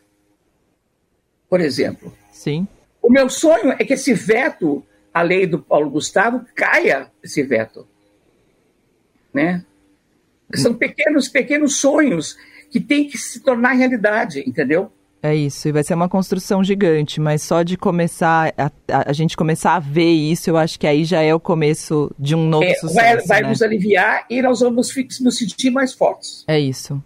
Por 1.49 1.59
exemplo. 1.59 2.13
Sim. 2.31 2.67
O 3.01 3.09
meu 3.09 3.29
sonho 3.29 3.71
é 3.71 3.83
que 3.83 3.93
esse 3.93 4.13
veto 4.13 4.85
à 5.11 5.23
lei 5.23 5.47
do 5.47 5.59
Paulo 5.59 5.89
Gustavo 5.89 6.45
caia 6.53 7.11
esse 7.23 7.41
veto. 7.41 7.87
Né? 9.33 9.65
São 10.53 10.75
pequenos, 10.75 11.27
pequenos 11.27 11.77
sonhos 11.77 12.37
que 12.69 12.79
têm 12.79 13.07
que 13.07 13.17
se 13.17 13.39
tornar 13.39 13.71
realidade, 13.71 14.43
entendeu? 14.47 14.91
É 15.23 15.35
isso, 15.35 15.67
e 15.67 15.71
vai 15.71 15.83
ser 15.83 15.95
uma 15.95 16.07
construção 16.07 16.63
gigante, 16.63 17.19
mas 17.19 17.41
só 17.41 17.63
de 17.63 17.75
começar, 17.75 18.53
a, 18.55 18.65
a, 18.65 19.09
a, 19.09 19.13
gente 19.13 19.35
começar 19.35 19.73
a 19.73 19.79
ver 19.79 20.11
isso, 20.11 20.51
eu 20.51 20.55
acho 20.57 20.79
que 20.79 20.85
aí 20.85 21.03
já 21.03 21.19
é 21.19 21.33
o 21.33 21.39
começo 21.39 22.13
de 22.19 22.35
um 22.35 22.47
novo 22.47 22.63
é, 22.63 22.75
sucesso. 22.75 22.95
Vai, 22.95 23.25
vai 23.25 23.41
né? 23.41 23.49
nos 23.49 23.63
aliviar 23.63 24.27
e 24.29 24.39
nós 24.43 24.59
vamos 24.59 24.93
nos 25.21 25.37
sentir 25.37 25.71
mais 25.71 25.93
fortes. 25.93 26.43
É 26.47 26.59
isso. 26.59 27.01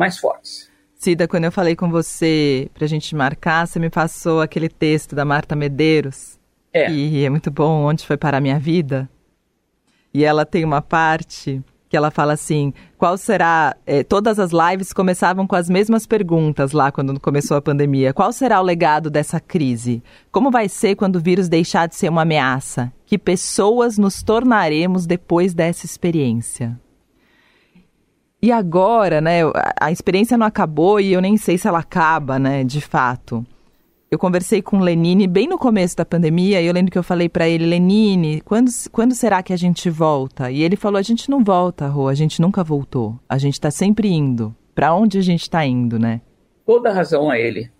Mais 0.00 0.16
fortes. 0.16 0.70
Cida, 0.94 1.28
quando 1.28 1.44
eu 1.44 1.52
falei 1.52 1.76
com 1.76 1.90
você 1.90 2.70
pra 2.72 2.86
gente 2.86 3.14
marcar, 3.14 3.66
você 3.66 3.78
me 3.78 3.90
passou 3.90 4.40
aquele 4.40 4.66
texto 4.66 5.14
da 5.14 5.26
Marta 5.26 5.54
Medeiros. 5.54 6.38
É. 6.72 6.90
E 6.90 7.22
é 7.22 7.28
muito 7.28 7.50
bom, 7.50 7.84
Onde 7.84 8.06
Foi 8.06 8.16
Parar 8.16 8.40
Minha 8.40 8.58
Vida? 8.58 9.10
E 10.14 10.24
ela 10.24 10.46
tem 10.46 10.64
uma 10.64 10.80
parte 10.80 11.62
que 11.86 11.98
ela 11.98 12.10
fala 12.10 12.32
assim: 12.32 12.72
qual 12.96 13.18
será. 13.18 13.76
É, 13.86 14.02
todas 14.02 14.38
as 14.38 14.52
lives 14.52 14.94
começavam 14.94 15.46
com 15.46 15.54
as 15.54 15.68
mesmas 15.68 16.06
perguntas 16.06 16.72
lá 16.72 16.90
quando 16.90 17.20
começou 17.20 17.58
a 17.58 17.62
pandemia. 17.62 18.14
Qual 18.14 18.32
será 18.32 18.58
o 18.58 18.64
legado 18.64 19.10
dessa 19.10 19.38
crise? 19.38 20.02
Como 20.32 20.50
vai 20.50 20.66
ser 20.66 20.94
quando 20.94 21.16
o 21.16 21.20
vírus 21.20 21.46
deixar 21.46 21.86
de 21.86 21.94
ser 21.94 22.08
uma 22.08 22.22
ameaça? 22.22 22.90
Que 23.04 23.18
pessoas 23.18 23.98
nos 23.98 24.22
tornaremos 24.22 25.04
depois 25.04 25.52
dessa 25.52 25.84
experiência? 25.84 26.80
E 28.42 28.50
agora, 28.50 29.20
né? 29.20 29.40
A 29.80 29.92
experiência 29.92 30.36
não 30.36 30.46
acabou 30.46 30.98
e 31.00 31.12
eu 31.12 31.20
nem 31.20 31.36
sei 31.36 31.58
se 31.58 31.68
ela 31.68 31.80
acaba, 31.80 32.38
né? 32.38 32.64
De 32.64 32.80
fato 32.80 33.44
eu 34.10 34.18
conversei 34.18 34.60
com 34.60 34.78
o 34.78 34.80
Lenine 34.80 35.28
bem 35.28 35.46
no 35.46 35.56
começo 35.56 35.96
da 35.96 36.04
pandemia 36.04 36.60
e 36.60 36.66
eu 36.66 36.72
lembro 36.72 36.90
que 36.90 36.98
eu 36.98 37.02
falei 37.02 37.28
para 37.28 37.48
ele, 37.48 37.64
Lenine, 37.64 38.40
quando, 38.40 38.68
quando 38.90 39.14
será 39.14 39.40
que 39.40 39.52
a 39.52 39.56
gente 39.56 39.88
volta? 39.88 40.50
E 40.50 40.62
ele 40.62 40.74
falou, 40.74 40.98
a 40.98 41.02
gente 41.02 41.30
não 41.30 41.44
volta, 41.44 41.86
Rô, 41.86 42.08
a 42.08 42.14
gente 42.14 42.40
nunca 42.40 42.64
voltou. 42.64 43.16
A 43.28 43.38
gente 43.38 43.54
está 43.54 43.70
sempre 43.70 44.08
indo. 44.08 44.54
Para 44.74 44.92
onde 44.92 45.16
a 45.18 45.22
gente 45.22 45.42
está 45.42 45.64
indo, 45.64 45.96
né? 45.96 46.20
Toda 46.66 46.92
razão 46.92 47.30
a 47.30 47.38
ele. 47.38 47.70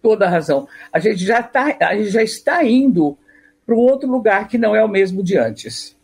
Toda 0.00 0.28
razão. 0.28 0.68
A 0.92 1.00
gente 1.00 1.24
já, 1.24 1.42
tá, 1.42 1.76
a 1.80 1.96
gente 1.96 2.10
já 2.10 2.22
está 2.22 2.62
indo 2.62 3.18
para 3.66 3.74
um 3.74 3.78
outro 3.78 4.08
lugar 4.08 4.46
que 4.46 4.56
não 4.56 4.76
é 4.76 4.84
o 4.84 4.88
mesmo 4.88 5.24
de 5.24 5.36
antes. 5.36 5.96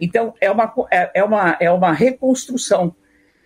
Então, 0.00 0.34
é 0.40 0.48
uma, 0.52 0.72
é, 0.92 1.10
é 1.14 1.24
uma, 1.24 1.56
é 1.58 1.70
uma 1.72 1.92
reconstrução 1.92 2.94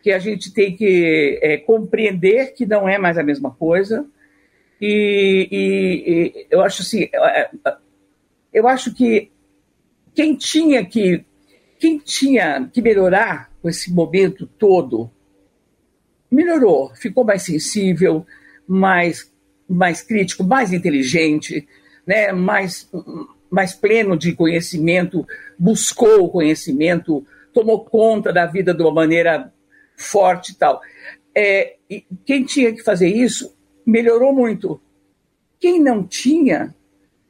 que 0.02 0.10
a 0.12 0.18
gente 0.18 0.52
tem 0.52 0.74
que 0.74 1.38
é, 1.42 1.56
compreender 1.58 2.52
que 2.54 2.64
não 2.66 2.88
é 2.88 2.98
mais 2.98 3.18
a 3.18 3.22
mesma 3.22 3.50
coisa, 3.50 4.06
e, 4.80 5.48
e, 5.50 6.10
e 6.10 6.46
eu 6.50 6.62
acho 6.62 6.82
assim, 6.82 7.08
é, 7.12 7.50
é, 7.66 7.76
eu 8.52 8.66
acho 8.66 8.94
que 8.94 9.30
quem 10.14 10.34
tinha 10.34 10.84
que 10.84 11.24
quem 11.78 11.98
tinha 11.98 12.68
que 12.72 12.82
melhorar 12.82 13.50
com 13.62 13.68
esse 13.68 13.92
momento 13.92 14.46
todo 14.46 15.10
melhorou, 16.30 16.94
ficou 16.94 17.24
mais 17.24 17.42
sensível, 17.42 18.26
mais 18.66 19.30
mais 19.68 20.02
crítico, 20.02 20.42
mais 20.42 20.72
inteligente, 20.72 21.68
né, 22.06 22.32
mais 22.32 22.90
mais 23.50 23.74
pleno 23.74 24.16
de 24.16 24.32
conhecimento, 24.32 25.26
buscou 25.58 26.24
o 26.24 26.30
conhecimento, 26.30 27.26
tomou 27.52 27.84
conta 27.84 28.32
da 28.32 28.46
vida 28.46 28.72
de 28.72 28.82
uma 28.82 28.92
maneira 28.92 29.52
forte 30.00 30.52
e 30.52 30.54
tal. 30.54 30.80
É, 31.34 31.76
e 31.88 32.04
quem 32.24 32.44
tinha 32.44 32.72
que 32.72 32.82
fazer 32.82 33.08
isso 33.08 33.56
melhorou 33.86 34.32
muito. 34.32 34.80
Quem 35.58 35.80
não 35.80 36.02
tinha, 36.04 36.74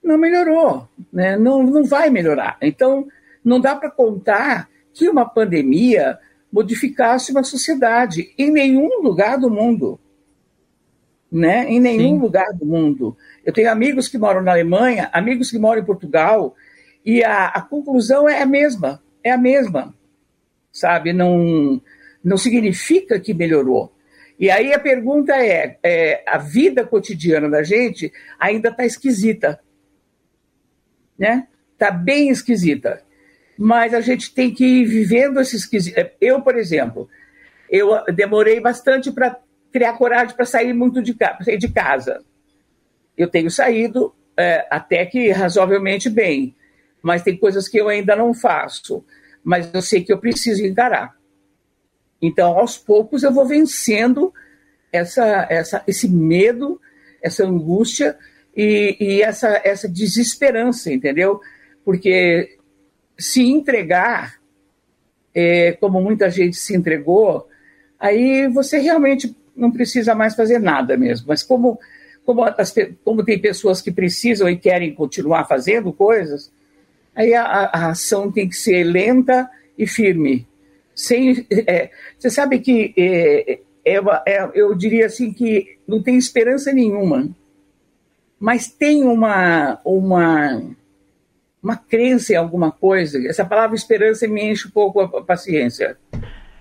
não 0.03 0.17
melhorou, 0.17 0.89
né? 1.13 1.37
não, 1.37 1.63
não 1.63 1.85
vai 1.85 2.11
melhorar. 2.11 2.57
Então, 2.63 3.07
não 3.45 3.61
dá 3.61 3.75
para 3.75 3.91
contar 3.91 4.69
que 4.93 5.09
uma 5.09 5.29
pandemia 5.29 6.19
modificasse 6.53 7.33
uma 7.33 7.43
sociedade 7.43 8.33
em 8.37 8.51
nenhum 8.51 9.03
lugar 9.03 9.39
do 9.39 9.51
mundo. 9.51 9.99
Né? 11.31 11.69
Em 11.69 11.81
nenhum 11.81 12.17
Sim. 12.17 12.19
lugar 12.19 12.53
do 12.55 12.67
mundo. 12.67 13.17
Eu 13.45 13.53
tenho 13.53 13.71
amigos 13.71 14.09
que 14.09 14.19
moram 14.19 14.43
na 14.43 14.53
Alemanha, 14.53 15.09
amigos 15.13 15.51
que 15.51 15.59
moram 15.59 15.83
em 15.83 15.87
Portugal, 15.87 16.55
e 17.05 17.23
a, 17.23 17.47
a 17.47 17.63
conclusão 17.63 18.29
é 18.29 18.43
a 18.43 18.47
mesma, 18.47 19.03
é 19.23 19.31
a 19.31 19.39
mesma, 19.39 19.95
sabe? 20.73 21.13
Não, 21.13 21.81
não 22.23 22.37
significa 22.37 23.19
que 23.19 23.35
melhorou. 23.35 23.93
E 24.39 24.51
aí 24.51 24.73
a 24.73 24.79
pergunta 24.79 25.35
é, 25.35 25.79
é 25.83 26.25
a 26.27 26.39
vida 26.39 26.85
cotidiana 26.87 27.49
da 27.49 27.63
gente 27.63 28.11
ainda 28.39 28.71
está 28.71 28.85
esquisita, 28.87 29.61
né? 31.19 31.47
Está 31.73 31.91
bem 31.91 32.31
esquisita. 32.31 33.03
Mas 33.59 33.93
a 33.93 34.01
gente 34.01 34.35
tem 34.35 34.53
que 34.53 34.65
ir 34.65 34.87
vivendo 34.87 35.41
esse 35.41 35.57
esquisito. 35.57 35.95
Eu, 36.19 36.41
por 36.41 36.57
exemplo, 36.57 37.07
eu 37.69 38.03
demorei 38.15 38.61
bastante 38.61 39.13
para 39.13 39.39
criar 39.71 39.93
coragem 39.93 40.35
para 40.35 40.47
sair 40.47 40.73
muito 40.73 41.03
de, 41.03 41.15
sair 41.43 41.59
de 41.59 41.69
casa. 41.69 42.25
Eu 43.17 43.29
tenho 43.29 43.51
saído 43.51 44.15
é, 44.37 44.67
até 44.71 45.05
que 45.05 45.31
razoavelmente 45.31 46.09
bem, 46.09 46.57
mas 47.03 47.23
tem 47.23 47.37
coisas 47.37 47.69
que 47.69 47.79
eu 47.79 47.89
ainda 47.89 48.17
não 48.17 48.33
faço. 48.33 49.05
Mas 49.45 49.71
eu 49.75 49.83
sei 49.83 50.03
que 50.03 50.13
eu 50.13 50.19
preciso 50.19 50.65
encarar. 50.65 51.20
Então, 52.21 52.59
aos 52.59 52.77
poucos, 52.77 53.23
eu 53.23 53.33
vou 53.33 53.47
vencendo 53.47 54.33
essa, 54.93 55.47
essa, 55.49 55.83
esse 55.87 56.09
medo, 56.09 56.81
essa 57.23 57.45
angústia 57.45 58.17
e, 58.55 58.97
e 59.01 59.23
essa, 59.23 59.61
essa 59.65 59.89
desesperança, 59.89 60.93
entendeu? 60.93 61.41
Porque 61.85 62.59
se 63.19 63.43
entregar, 63.43 64.41
é, 65.35 65.73
como 65.73 66.01
muita 66.01 66.31
gente 66.31 66.57
se 66.57 66.77
entregou, 66.77 67.49
aí 67.99 68.49
você 68.49 68.79
realmente 68.79 69.35
não 69.57 69.71
precisa 69.71 70.15
mais 70.15 70.35
fazer 70.35 70.59
nada 70.59 70.97
mesmo. 70.97 71.29
Mas 71.29 71.43
como, 71.43 71.79
como, 72.25 72.43
as, 72.45 72.75
como 73.05 73.25
tem 73.25 73.39
pessoas 73.39 73.81
que 73.81 73.91
precisam 73.91 74.49
e 74.49 74.57
querem 74.57 74.95
continuar 74.95 75.47
fazendo 75.47 75.93
coisas, 75.93 76.53
aí 77.15 77.35
a, 77.35 77.45
a 77.45 77.91
ação 77.91 78.31
tem 78.31 78.49
que 78.49 78.57
ser 78.57 78.85
lenta 78.85 79.49
e 79.79 79.87
firme 79.87 80.47
sem. 81.01 81.47
É, 81.67 81.91
você 82.19 82.31
sabe 82.31 82.61
que 82.61 82.93
é, 82.97 83.61
é, 83.85 84.01
é, 84.27 84.51
eu 84.55 84.75
diria 84.75 85.07
assim 85.07 85.33
que 85.33 85.79
não 85.87 86.03
tem 86.03 86.17
esperança 86.17 86.73
nenhuma, 86.73 87.29
mas 88.39 88.69
tem 88.69 89.05
uma, 89.05 89.81
uma, 89.85 90.63
uma 91.63 91.77
crença 91.77 92.33
em 92.33 92.37
alguma 92.37 92.71
coisa. 92.71 93.19
Essa 93.27 93.45
palavra 93.45 93.77
esperança 93.77 94.29
me 94.29 94.43
enche 94.45 94.69
um 94.69 94.71
pouco 94.71 95.01
a 95.01 95.23
paciência. 95.23 95.97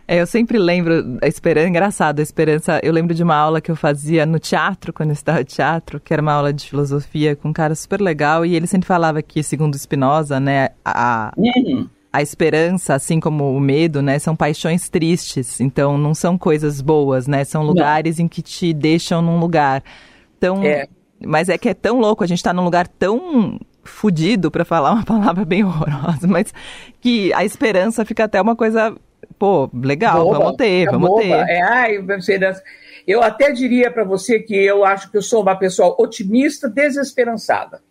É, 0.08 0.19
eu 0.19 0.25
sempre 0.25 0.58
lembro, 0.58 1.19
a 1.21 1.28
esperança, 1.28 1.67
engraçado, 1.67 2.19
a 2.19 2.23
esperança, 2.23 2.80
eu 2.82 2.91
lembro 2.91 3.13
de 3.13 3.21
uma 3.21 3.36
aula 3.36 3.62
que 3.62 3.69
eu 3.69 3.75
fazia 3.75 4.25
no 4.25 4.39
teatro, 4.39 4.91
quando 4.91 5.10
eu 5.10 5.13
estava 5.13 5.38
no 5.38 5.45
teatro, 5.45 5.99
que 5.99 6.12
era 6.12 6.19
uma 6.19 6.34
aula 6.34 6.52
de 6.52 6.67
filosofia 6.67 7.36
com 7.36 7.49
um 7.49 7.54
cara 7.54 7.75
super 7.75 8.02
legal, 8.02 8.43
e 8.43 8.56
ele 8.56 8.65
sempre 8.65 8.88
falava 8.88 9.21
que, 9.21 9.43
segundo 9.43 9.78
Spinoza, 9.78 10.39
né, 10.39 10.69
a, 10.84 11.32
uhum 11.38 11.88
a 12.12 12.22
esperança, 12.22 12.95
assim 12.95 13.19
como 13.19 13.56
o 13.56 13.60
medo, 13.60 14.02
né, 14.02 14.17
são 14.17 14.36
paixões 14.36 14.89
tristes. 14.89 15.62
Então, 15.62 15.98
não 15.98 16.13
são 16.15 16.38
coisas 16.38 16.82
boas, 16.82 17.28
né? 17.28 17.43
São 17.43 17.63
lugares 17.63 18.17
não. 18.17 18.26
em 18.26 18.28
que 18.28 18.41
te 18.41 18.74
deixam 18.74 19.22
num 19.22 19.39
lugar. 19.39 19.84
Então, 20.38 20.63
é. 20.63 20.88
mas 21.24 21.50
é 21.50 21.58
que 21.58 21.69
é 21.69 21.74
tão 21.74 22.00
louco, 22.00 22.24
a 22.24 22.28
gente 22.28 22.41
tá 22.41 22.52
num 22.52 22.63
lugar 22.63 22.88
tão 22.88 23.60
fudido, 23.84 24.50
para 24.50 24.65
falar 24.65 24.93
uma 24.93 25.06
palavra 25.06 25.45
bem 25.45 25.63
horrorosa, 25.63 26.28
mas 26.28 26.54
que 27.00 27.32
a 27.34 27.45
esperança 27.45 28.04
fica 28.04 28.24
até 28.24 28.41
uma 28.41 28.56
coisa, 28.56 28.95
pô, 29.38 29.69
legal, 29.74 30.26
boba, 30.26 30.39
vamos 30.39 30.58
ter, 30.58 30.88
é 30.88 30.91
vamos 30.91 31.10
boba. 31.10 31.22
ter. 31.22 31.32
É, 31.32 31.62
ai, 31.62 31.95
esperança. 31.95 32.63
Eu 33.06 33.22
até 33.24 33.52
diria 33.52 33.91
para 33.91 34.04
você 34.04 34.39
que 34.39 34.56
eu 34.56 34.84
acho 34.84 35.10
que 35.10 35.17
eu 35.17 35.22
sou 35.22 35.41
uma 35.41 35.56
pessoa 35.56 35.95
otimista, 36.00 36.69
desesperançada. 36.69 37.82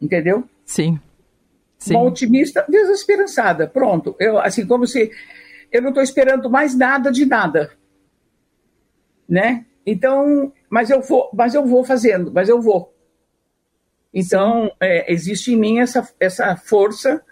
Entendeu? 0.00 0.44
Sim. 0.64 1.00
Sim. 1.78 1.94
Uma 1.94 2.04
otimista 2.04 2.64
desesperançada. 2.68 3.66
Pronto. 3.66 4.16
Eu, 4.18 4.38
assim, 4.38 4.66
como 4.66 4.86
se 4.86 5.10
eu 5.70 5.82
não 5.82 5.90
estou 5.90 6.02
esperando 6.02 6.48
mais 6.50 6.76
nada 6.76 7.10
de 7.10 7.26
nada. 7.26 7.70
Né? 9.28 9.66
Então, 9.84 10.52
mas 10.70 10.90
eu 10.90 11.00
vou, 11.02 11.30
mas 11.32 11.54
eu 11.54 11.64
vou 11.66 11.84
fazendo, 11.84 12.32
mas 12.32 12.48
eu 12.48 12.60
vou. 12.60 12.94
Então, 14.12 14.70
é, 14.80 15.12
existe 15.12 15.52
em 15.52 15.56
mim 15.56 15.78
essa, 15.78 16.08
essa 16.18 16.56
força 16.56 17.22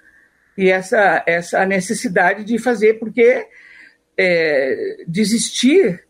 e 0.56 0.70
essa, 0.70 1.22
essa 1.26 1.64
necessidade 1.64 2.44
de 2.44 2.58
fazer, 2.58 2.94
porque 2.94 3.46
é, 4.16 5.04
desistir 5.08 6.04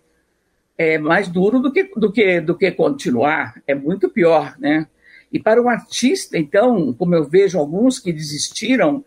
é 0.76 0.98
mais 0.98 1.28
duro 1.28 1.60
do 1.60 1.72
que, 1.72 1.84
do, 1.96 2.10
que, 2.10 2.40
do 2.40 2.56
que 2.56 2.70
continuar, 2.72 3.54
é 3.66 3.74
muito 3.74 4.08
pior, 4.08 4.56
né? 4.58 4.88
E 5.34 5.40
para 5.40 5.60
um 5.60 5.68
artista, 5.68 6.38
então, 6.38 6.92
como 6.92 7.12
eu 7.12 7.24
vejo 7.24 7.58
alguns 7.58 7.98
que 7.98 8.12
desistiram, 8.12 9.04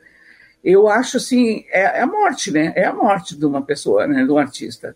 eu 0.62 0.90
acho 0.90 1.16
assim, 1.16 1.64
é, 1.72 1.84
é, 1.84 2.02
a 2.02 2.06
morte, 2.06 2.52
né? 2.52 2.74
É 2.76 2.84
a 2.84 2.94
morte 2.94 3.34
de 3.34 3.46
uma 3.46 3.62
pessoa, 3.62 4.06
né? 4.06 4.26
De 4.26 4.30
um 4.30 4.38
artista. 4.38 4.94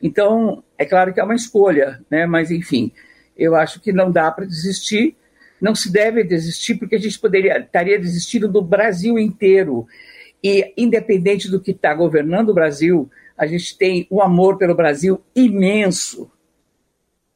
Então, 0.00 0.62
é 0.78 0.84
claro 0.84 1.12
que 1.12 1.18
é 1.18 1.24
uma 1.24 1.34
escolha, 1.34 2.00
né? 2.08 2.24
Mas, 2.24 2.52
enfim, 2.52 2.92
eu 3.36 3.56
acho 3.56 3.80
que 3.80 3.92
não 3.92 4.12
dá 4.12 4.30
para 4.30 4.44
desistir, 4.44 5.16
não 5.60 5.74
se 5.74 5.90
deve 5.90 6.22
desistir, 6.22 6.76
porque 6.76 6.94
a 6.94 7.00
gente 7.00 7.18
poderia 7.18 7.58
estaria 7.58 7.98
desistindo 7.98 8.46
do 8.46 8.62
Brasil 8.62 9.18
inteiro. 9.18 9.88
E, 10.40 10.72
independente 10.76 11.50
do 11.50 11.60
que 11.60 11.72
está 11.72 11.92
governando 11.92 12.50
o 12.50 12.54
Brasil, 12.54 13.10
a 13.36 13.44
gente 13.44 13.76
tem 13.76 14.06
um 14.08 14.22
amor 14.22 14.56
pelo 14.56 14.76
Brasil 14.76 15.20
imenso. 15.34 16.30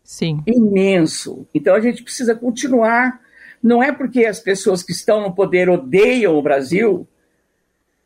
Sim. 0.05 0.40
Imenso. 0.47 1.49
Então, 1.53 1.75
a 1.75 1.81
gente 1.81 2.05
precisa 2.05 2.37
continuar 2.37 3.24
não 3.64 3.83
é 3.83 3.90
porque 3.90 4.27
as 4.27 4.38
pessoas 4.38 4.83
que 4.83 4.92
estão 4.92 5.22
no 5.22 5.35
poder 5.35 5.70
odeiam 5.70 6.37
o 6.37 6.42
Brasil 6.42 7.09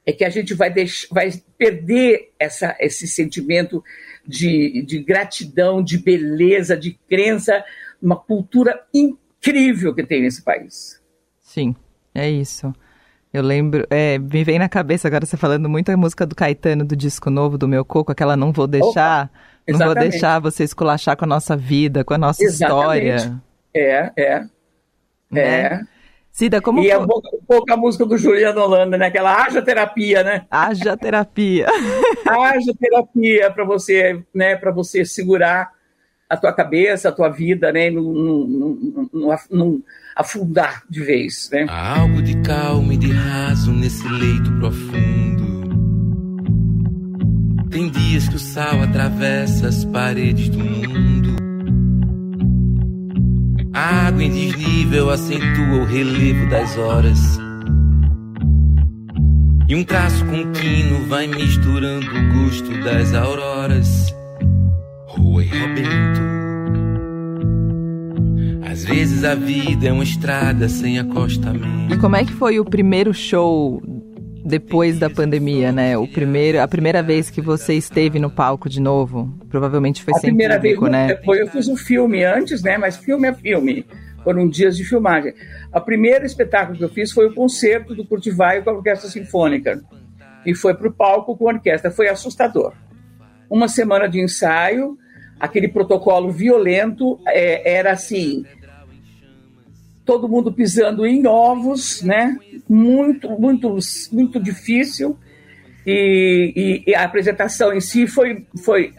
é 0.07 0.13
que 0.13 0.25
a 0.25 0.31
gente 0.31 0.55
vai, 0.55 0.71
deixar, 0.73 1.09
vai 1.13 1.33
perder 1.59 2.31
essa, 2.39 2.77
esse 2.79 3.09
sentimento 3.09 3.83
de, 4.25 4.85
de 4.87 5.01
gratidão, 5.01 5.83
de 5.83 5.99
beleza, 5.99 6.77
de 6.77 6.97
crença, 7.09 7.65
uma 8.01 8.15
cultura 8.15 8.87
incrível 8.95 9.93
que 9.93 10.05
tem 10.05 10.23
nesse 10.23 10.43
país. 10.43 11.03
Sim, 11.41 11.75
é 12.15 12.31
isso. 12.31 12.73
Eu 13.35 13.43
lembro, 13.43 13.85
é, 13.91 14.17
me 14.17 14.45
vem 14.45 14.61
na 14.61 14.69
cabeça 14.69 15.09
agora 15.09 15.27
você 15.27 15.37
falando 15.37 15.69
muito 15.69 15.91
a 15.91 15.97
música 15.97 16.25
do 16.25 16.37
Caetano 16.37 16.85
do 16.85 16.95
disco 16.95 17.31
novo 17.31 17.59
do 17.59 17.67
Meu 17.67 17.85
Coco, 17.85 18.13
aquela 18.13 18.37
Não 18.37 18.53
Vou 18.53 18.69
Deixar. 18.69 19.25
Opa, 19.25 19.79
não 19.79 19.87
vou 19.87 19.95
deixar 19.95 20.39
você 20.39 20.63
esculachar 20.63 21.17
com 21.17 21.25
a 21.25 21.29
nossa 21.29 21.57
vida, 21.57 22.05
com 22.05 22.15
a 22.15 22.19
nossa 22.19 22.43
exatamente. 22.43 23.17
história. 23.17 23.43
É, 23.75 24.13
é. 24.17 24.58
Né? 25.31 25.41
É. 25.41 25.81
Cida, 26.31 26.61
como 26.61 26.81
E 26.81 26.91
é 26.91 26.97
um 26.97 27.07
pouco, 27.07 27.37
um 27.37 27.45
pouco, 27.45 27.73
a 27.73 27.77
música 27.77 28.07
do 28.07 28.17
Juliano 28.17 28.61
Holanda, 28.61 28.97
né? 28.97 29.07
Aquela 29.07 29.43
haja 29.43 29.61
terapia, 29.61 30.23
né? 30.23 30.47
Haja 30.51 30.97
terapia. 30.97 31.67
haja 32.25 32.73
terapia 32.79 33.51
para 33.51 33.65
você, 33.65 34.23
né? 34.33 34.55
Para 34.55 34.71
você 34.71 35.05
segurar 35.05 35.73
a 36.29 36.37
tua 36.37 36.53
cabeça, 36.53 37.09
a 37.09 37.13
tua 37.13 37.29
vida, 37.29 37.73
né? 37.73 37.91
Não, 37.91 39.43
afundar 40.15 40.83
de 40.89 41.03
vez, 41.03 41.49
né? 41.51 41.67
Há 41.69 42.01
algo 42.01 42.23
de 42.23 42.41
calmo 42.43 42.93
e 42.93 42.97
de 42.97 43.11
raso 43.11 43.73
nesse 43.73 44.07
leito 44.07 44.53
profundo. 44.59 45.49
Tem 47.71 47.89
dias 47.91 48.29
que 48.29 48.37
o 48.37 48.39
sal 48.39 48.83
atravessa 48.83 49.69
as 49.69 49.85
paredes 49.85 50.49
do 50.49 50.59
mundo. 50.59 51.18
Água 53.89 54.23
em 54.23 54.31
desnível 54.31 55.09
acentua 55.09 55.81
o 55.81 55.85
relevo 55.87 56.47
das 56.51 56.77
horas. 56.77 57.19
E 59.67 59.75
um 59.75 59.83
traço 59.83 60.27
contínuo 60.27 61.07
vai 61.09 61.27
misturando 61.27 62.07
o 62.07 62.45
gosto 62.45 62.85
das 62.85 63.15
auroras. 63.15 64.15
Rua 65.07 65.43
e 65.43 65.49
Roberto. 65.49 66.21
Às 68.71 68.85
vezes 68.85 69.25
a 69.25 69.35
vida 69.35 69.89
é 69.89 69.93
uma 69.93 70.05
estrada 70.05 70.69
sem 70.69 70.99
acostamento. 70.99 71.95
E 71.95 71.97
como 71.97 72.15
é 72.15 72.27
que 72.27 72.33
foi 72.35 72.61
o 72.61 72.67
primeiro 72.67 73.15
show 73.15 73.81
depois 74.49 74.99
da 74.99 75.11
pandemia, 75.11 75.71
né? 75.71 75.97
O 75.97 76.09
primeiro, 76.09 76.61
a 76.61 76.67
primeira 76.67 77.03
vez 77.03 77.29
que 77.29 77.41
você 77.41 77.75
esteve 77.75 78.19
no 78.19 78.31
palco 78.31 78.69
de 78.69 78.81
novo, 78.81 79.33
provavelmente 79.49 80.03
foi 80.03 80.15
a 80.15 80.19
sem 80.19 80.31
primeira 80.31 80.57
público, 80.57 80.83
vez, 80.83 80.93
né? 80.93 81.17
Foi, 81.25 81.41
eu 81.41 81.47
fiz 81.49 81.69
um 81.69 81.77
filme 81.77 82.25
antes, 82.25 82.63
né? 82.63 82.79
Mas 82.79 82.97
filme 82.97 83.29
é 83.29 83.35
filme. 83.35 83.87
Foram 84.25 84.49
dias 84.49 84.77
de 84.77 84.85
filmagem. 84.85 85.35
O 85.73 85.81
primeiro 85.81 86.25
espetáculo 86.25 86.77
que 86.77 86.85
eu 86.85 86.89
fiz 86.89 87.13
foi 87.13 87.27
o 87.27 87.35
concerto 87.35 87.95
do 87.95 88.05
Curtivaio 88.05 88.65
com 88.65 88.71
a 88.71 88.75
Orquestra 88.75 89.09
Sinfônica. 89.09 89.83
E 90.45 90.55
foi 90.55 90.75
para 90.75 90.89
o 90.89 90.93
palco 90.93 91.37
com 91.37 91.49
a 91.49 91.53
orquestra. 91.53 91.91
Foi 91.91 92.09
assustador. 92.09 92.73
Uma 93.51 93.69
semana 93.69 94.09
de 94.09 94.21
ensaio, 94.21 94.99
aquele 95.39 95.69
protocolo 95.69 96.31
violento, 96.31 97.19
é, 97.27 97.77
era 97.77 97.93
assim, 97.93 98.45
todo 100.09 100.27
mundo 100.27 100.51
pisando 100.51 101.07
em 101.07 101.27
ovos, 101.27 102.01
né? 102.01 102.35
Muito, 102.67 103.29
muito, 103.39 103.77
muito 104.11 104.41
difícil. 104.41 105.19
E, 105.87 106.83
e, 106.87 106.91
e, 106.91 106.95
a 106.95 107.03
apresentação 107.05 107.75
em 107.75 107.81
si 107.83 108.07
foi, 108.07 108.47
foi, 108.65 108.95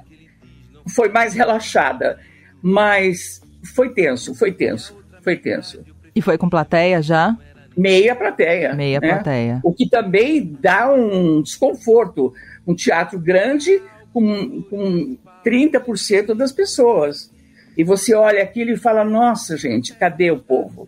foi 0.94 1.10
mais 1.10 1.34
relaxada, 1.34 2.20
mas 2.62 3.42
foi 3.74 3.92
tenso, 3.92 4.36
foi 4.36 4.52
tenso, 4.52 5.04
foi 5.24 5.36
tenso. 5.36 5.84
E 6.16 6.22
foi 6.22 6.38
com 6.38 6.48
plateia 6.48 7.02
já? 7.02 7.36
Meia 7.76 8.16
plateia. 8.16 8.76
Meia 8.76 9.00
né? 9.00 9.10
plateia. 9.10 9.60
O 9.64 9.74
que 9.74 9.90
também 9.90 10.56
dá 10.62 10.94
um 10.94 11.42
desconforto. 11.42 12.32
Um 12.68 12.76
teatro 12.76 13.20
grande 13.20 13.82
com, 14.14 14.62
com 14.70 15.18
30% 15.44 16.36
das 16.36 16.52
pessoas. 16.52 17.32
E 17.76 17.84
você 17.84 18.14
olha 18.14 18.44
aquilo 18.44 18.70
e 18.70 18.78
fala: 18.78 19.04
nossa, 19.04 19.58
gente, 19.58 19.96
cadê 19.96 20.30
o 20.30 20.38
povo? 20.38 20.88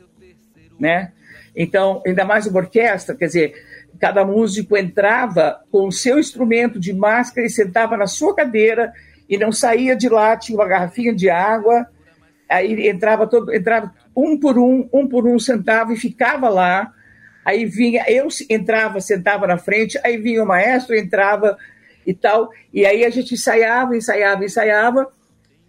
Né? 0.82 1.12
Então, 1.56 2.02
ainda 2.06 2.26
mais 2.26 2.48
uma 2.48 2.60
orquestra, 2.60 3.16
quer 3.16 3.28
dizer, 3.28 3.54
cada 4.00 4.26
músico 4.26 4.76
entrava 4.76 5.62
com 5.72 5.88
o 5.88 5.92
seu 5.92 6.18
instrumento 6.18 6.80
de 6.80 6.92
máscara 6.92 7.46
e 7.46 7.50
sentava 7.50 7.96
na 7.96 8.08
sua 8.08 8.36
cadeira 8.36 8.92
e 9.30 9.38
não 9.38 9.52
saía 9.52 9.96
de 9.96 10.10
lá, 10.10 10.36
tinha 10.36 10.58
uma 10.58 10.68
garrafinha 10.68 11.14
de 11.14 11.30
água, 11.30 11.86
aí 12.50 12.90
entrava 12.90 13.28
todo, 13.28 13.54
entrava 13.54 13.94
um 14.16 14.38
por 14.38 14.58
um, 14.58 14.90
um 14.92 15.08
por 15.08 15.28
um 15.28 15.38
sentava 15.38 15.94
e 15.94 15.98
ficava 15.98 16.50
lá. 16.50 16.92
Aí 17.46 17.66
vinha, 17.66 18.04
eu 18.08 18.28
entrava, 18.50 19.00
sentava 19.00 19.48
na 19.48 19.58
frente, 19.58 20.00
aí 20.04 20.18
vinha 20.18 20.44
o 20.44 20.48
maestro, 20.48 20.96
entrava 20.96 21.58
e 22.06 22.14
tal, 22.14 22.50
e 22.74 22.86
aí 22.86 23.06
a 23.06 23.10
gente 23.10 23.36
ensaiava, 23.36 23.96
ensaiava, 23.96 24.44
ensaiava, 24.44 25.08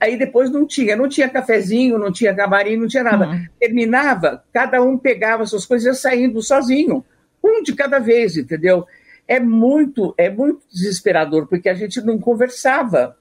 Aí 0.02 0.16
depois 0.16 0.50
não 0.50 0.66
tinha, 0.66 0.96
não 0.96 1.08
tinha 1.08 1.28
cafezinho, 1.28 1.96
não 1.96 2.10
tinha 2.10 2.34
camarim, 2.34 2.76
não 2.76 2.88
tinha 2.88 3.04
nada. 3.04 3.28
Uhum. 3.28 3.46
Terminava, 3.60 4.42
cada 4.52 4.82
um 4.82 4.98
pegava 4.98 5.46
suas 5.46 5.64
coisas 5.64 5.86
e 5.86 5.88
ia 5.90 5.94
saindo 5.94 6.42
sozinho, 6.42 7.04
um 7.42 7.62
de 7.62 7.72
cada 7.72 8.00
vez, 8.00 8.36
entendeu? 8.36 8.84
É 9.28 9.38
muito, 9.38 10.12
é 10.18 10.28
muito 10.28 10.62
desesperador, 10.72 11.46
porque 11.46 11.68
a 11.68 11.74
gente 11.74 12.00
não 12.00 12.18
conversava. 12.18 13.16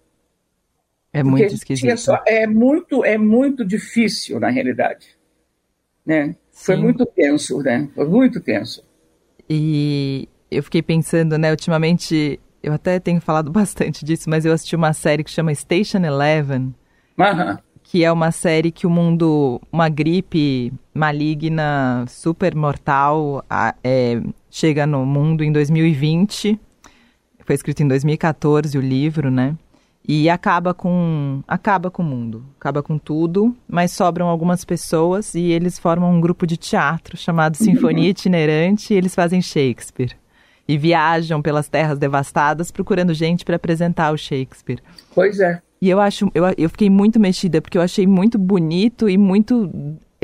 É 1.13 1.21
muito 1.21 1.53
esquisito. 1.53 1.95
Só, 1.99 2.19
é 2.25 2.47
muito, 2.47 3.05
é 3.05 3.15
muito 3.15 3.63
difícil, 3.63 4.39
na 4.39 4.49
realidade. 4.49 5.15
Né? 6.03 6.35
Foi 6.51 6.75
muito 6.77 7.05
tenso, 7.05 7.61
né? 7.61 7.89
Foi 7.93 8.07
muito 8.07 8.41
tenso. 8.41 8.83
E 9.47 10.27
eu 10.49 10.63
fiquei 10.63 10.81
pensando, 10.81 11.37
né, 11.37 11.51
ultimamente 11.51 12.39
eu 12.63 12.73
até 12.73 12.99
tenho 12.99 13.21
falado 13.21 13.49
bastante 13.51 14.05
disso, 14.05 14.29
mas 14.29 14.45
eu 14.45 14.53
assisti 14.53 14.75
uma 14.75 14.93
série 14.93 15.23
que 15.23 15.31
chama 15.31 15.53
Station 15.53 15.99
Eleven, 15.99 16.73
uhum. 17.17 17.57
que 17.83 18.03
é 18.03 18.11
uma 18.11 18.31
série 18.31 18.71
que 18.71 18.85
o 18.85 18.89
mundo, 18.89 19.61
uma 19.71 19.89
gripe 19.89 20.73
maligna, 20.93 22.05
super 22.07 22.55
mortal, 22.55 23.43
é, 23.83 24.21
chega 24.49 24.85
no 24.85 25.05
mundo 25.05 25.43
em 25.43 25.51
2020. 25.51 26.59
Foi 27.45 27.55
escrito 27.55 27.81
em 27.81 27.87
2014 27.87 28.77
o 28.77 28.81
livro, 28.81 29.31
né? 29.31 29.55
E 30.07 30.29
acaba 30.29 30.73
com 30.73 31.43
acaba 31.47 31.91
com 31.91 32.01
o 32.01 32.05
mundo, 32.05 32.43
acaba 32.59 32.81
com 32.81 32.97
tudo, 32.97 33.55
mas 33.67 33.91
sobram 33.91 34.27
algumas 34.27 34.65
pessoas 34.65 35.35
e 35.35 35.51
eles 35.51 35.77
formam 35.77 36.11
um 36.11 36.19
grupo 36.19 36.47
de 36.47 36.57
teatro 36.57 37.15
chamado 37.15 37.55
Sinfonia 37.55 38.09
Itinerante 38.09 38.93
e 38.93 38.97
eles 38.97 39.13
fazem 39.13 39.43
Shakespeare 39.43 40.15
e 40.71 40.77
viajam 40.77 41.41
pelas 41.41 41.67
terras 41.67 41.99
devastadas 41.99 42.71
procurando 42.71 43.13
gente 43.13 43.43
para 43.43 43.57
apresentar 43.57 44.13
o 44.13 44.17
Shakespeare. 44.17 44.79
Pois 45.13 45.37
é. 45.41 45.61
E 45.81 45.89
eu 45.89 45.99
acho, 45.99 46.31
eu, 46.33 46.45
eu 46.57 46.69
fiquei 46.69 46.89
muito 46.89 47.19
mexida 47.19 47.61
porque 47.61 47.77
eu 47.77 47.81
achei 47.81 48.07
muito 48.07 48.39
bonito 48.39 49.09
e 49.09 49.17
muito, 49.17 49.69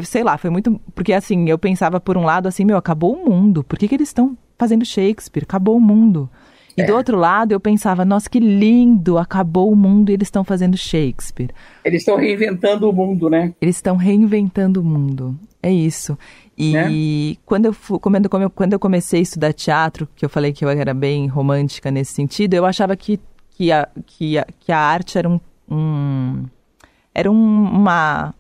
sei 0.04 0.24
lá, 0.24 0.38
foi 0.38 0.50
muito, 0.50 0.80
porque 0.96 1.12
assim, 1.12 1.50
eu 1.50 1.58
pensava 1.58 2.00
por 2.00 2.16
um 2.16 2.24
lado 2.24 2.48
assim, 2.48 2.64
meu, 2.64 2.78
acabou 2.78 3.14
o 3.14 3.30
mundo. 3.30 3.62
Por 3.62 3.78
que, 3.78 3.90
que 3.90 3.96
eles 3.96 4.08
estão 4.08 4.38
fazendo 4.58 4.86
Shakespeare? 4.86 5.44
Acabou 5.44 5.76
o 5.76 5.82
mundo. 5.82 6.30
E 6.78 6.84
é. 6.84 6.86
do 6.86 6.96
outro 6.96 7.18
lado 7.18 7.52
eu 7.52 7.60
pensava, 7.60 8.06
nossa, 8.06 8.30
que 8.30 8.40
lindo, 8.40 9.18
acabou 9.18 9.72
o 9.72 9.76
mundo 9.76 10.12
e 10.12 10.14
eles 10.14 10.28
estão 10.28 10.44
fazendo 10.44 10.78
Shakespeare. 10.78 11.50
Eles 11.84 12.02
estão 12.02 12.18
reinventando 12.18 12.88
o 12.88 12.94
mundo, 12.94 13.30
né? 13.30 13.54
Eles 13.60 13.78
estão 13.78 13.96
reinventando 13.96 14.82
o 14.82 14.84
mundo. 14.84 15.36
É 15.62 15.72
isso. 15.72 16.16
E 16.56 16.74
né? 16.74 17.42
quando, 17.46 17.66
eu, 17.66 18.00
quando, 18.00 18.52
quando 18.52 18.74
eu 18.74 18.80
comecei 18.80 19.20
a 19.20 19.24
estudar 19.24 19.54
teatro, 19.54 20.08
que 20.16 20.24
eu 20.24 20.30
falei 20.30 20.54
que 20.54 20.64
eu 20.64 20.70
era 20.70 20.94
bem 20.94 21.26
romântica 21.26 21.90
nesse 21.90 22.14
sentido, 22.14 22.54
eu 22.54 22.66
achava 22.66 22.96
que, 22.96 23.20
que, 23.50 23.72
a, 23.72 23.88
que, 24.06 24.38
a, 24.38 24.46
que 24.60 24.72
a 24.72 24.78
arte 24.78 25.18
era 25.18 25.28
um, 25.28 25.40
um 25.70 26.46
era 27.14 27.32
um, 27.32 27.36
uma, 27.36 28.36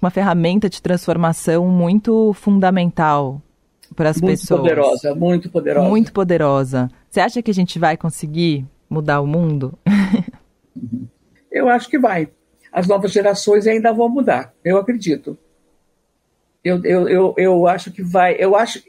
uma 0.00 0.10
ferramenta 0.10 0.68
de 0.68 0.82
transformação 0.82 1.66
muito 1.66 2.34
fundamental 2.34 3.40
para 3.94 4.10
as 4.10 4.20
pessoas. 4.20 4.60
Muito 4.60 4.74
poderosa, 4.74 5.14
muito 5.14 5.50
poderosa. 5.50 5.88
Muito 5.88 6.12
poderosa. 6.12 6.90
Você 7.08 7.20
acha 7.20 7.42
que 7.42 7.50
a 7.50 7.54
gente 7.54 7.78
vai 7.78 7.96
conseguir 7.96 8.66
mudar 8.88 9.20
o 9.20 9.26
mundo? 9.26 9.78
eu 11.50 11.68
acho 11.68 11.88
que 11.88 11.98
vai. 11.98 12.28
As 12.72 12.86
novas 12.86 13.12
gerações 13.12 13.66
ainda 13.66 13.92
vão 13.92 14.08
mudar, 14.08 14.54
eu 14.64 14.76
acredito. 14.76 15.36
Eu, 16.62 16.84
eu, 16.84 17.08
eu, 17.08 17.34
eu 17.36 17.66
acho 17.66 17.90
que 17.90 18.02
vai. 18.02 18.36
Eu 18.38 18.54
acho, 18.54 18.82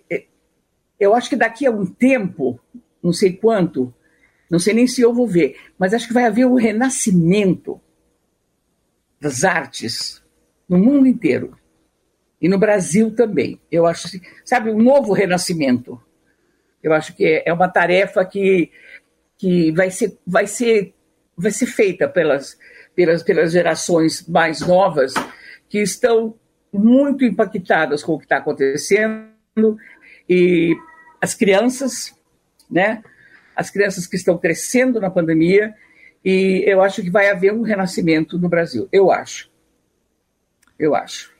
eu 0.99 1.15
acho 1.15 1.29
que 1.29 1.35
daqui 1.35 1.65
a 1.65 1.71
um 1.71 1.85
tempo, 1.85 2.59
não 3.01 3.13
sei 3.13 3.33
quanto, 3.33 3.93
não 4.49 4.59
sei 4.59 4.73
nem 4.73 4.85
se 4.85 5.01
eu 5.01 5.13
vou 5.13 5.25
ver, 5.25 5.55
mas 5.79 5.93
acho 5.93 6.07
que 6.07 6.13
vai 6.13 6.25
haver 6.25 6.45
um 6.45 6.55
renascimento 6.55 7.79
das 9.19 9.43
artes 9.43 10.21
no 10.67 10.77
mundo 10.77 11.07
inteiro. 11.07 11.57
E 12.41 12.49
no 12.49 12.58
Brasil 12.58 13.15
também. 13.15 13.60
Eu 13.71 13.86
acho, 13.86 14.08
sabe, 14.43 14.71
um 14.71 14.82
novo 14.82 15.13
renascimento. 15.13 16.01
Eu 16.82 16.93
acho 16.93 17.15
que 17.15 17.43
é 17.45 17.54
uma 17.54 17.69
tarefa 17.69 18.25
que, 18.25 18.71
que 19.38 19.71
vai, 19.71 19.91
ser, 19.91 20.17
vai, 20.25 20.47
ser, 20.47 20.93
vai 21.38 21.51
ser 21.51 21.67
feita 21.67 22.10
pelas, 22.10 22.58
pelas, 22.95 23.21
pelas 23.21 23.51
gerações 23.51 24.27
mais 24.27 24.62
novas 24.62 25.13
que 25.69 25.80
estão 25.80 26.36
muito 26.73 27.23
impactadas 27.23 28.04
com 28.04 28.13
o 28.13 28.17
que 28.17 28.25
está 28.25 28.38
acontecendo 28.38 29.77
e 30.27 30.75
as 31.21 31.34
crianças, 31.36 32.15
né? 32.69 33.04
As 33.56 33.69
crianças 33.69 34.08
que 34.08 34.15
estão 34.15 34.38
crescendo 34.38 34.99
na 34.99 35.12
pandemia 35.12 35.75
e 36.23 36.63
eu 36.65 36.82
acho 36.82 37.01
que 37.01 37.10
vai 37.10 37.30
haver 37.30 37.54
um 37.54 37.62
renascimento 37.62 38.39
no 38.39 38.49
Brasil. 38.49 38.88
Eu 38.91 39.12
acho. 39.12 39.51
Eu 40.80 40.95
acho. 40.95 41.31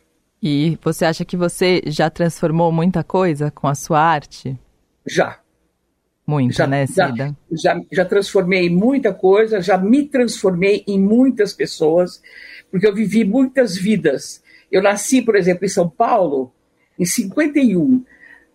E 0.42 0.78
você 0.82 1.06
acha 1.06 1.24
que 1.24 1.38
você 1.38 1.82
já 1.86 2.10
transformou 2.10 2.72
muita 2.72 3.04
coisa 3.04 3.52
com 3.52 3.68
a 3.68 3.76
sua 3.76 4.00
arte? 4.00 4.58
Já. 5.06 5.40
Muito, 6.26 6.56
já, 6.56 6.66
né, 6.66 6.88
já, 6.88 7.08
Cida? 7.08 7.38
Já, 7.52 7.82
já 7.92 8.06
transformei 8.06 8.70
muita 8.70 9.14
coisa, 9.14 9.62
já 9.62 9.78
me 9.78 10.08
transformei 10.08 10.84
em 10.88 11.00
muitas 11.00 11.54
pessoas, 11.54 12.22
porque 12.70 12.88
eu 12.88 12.96
vivi 12.96 13.24
muitas 13.24 13.76
vidas. 13.76 14.42
Eu 14.72 14.82
nasci, 14.82 15.22
por 15.22 15.36
exemplo, 15.36 15.66
em 15.66 15.70
São 15.70 15.90
Paulo, 15.90 16.52
em 16.98 17.06
51. 17.06 18.04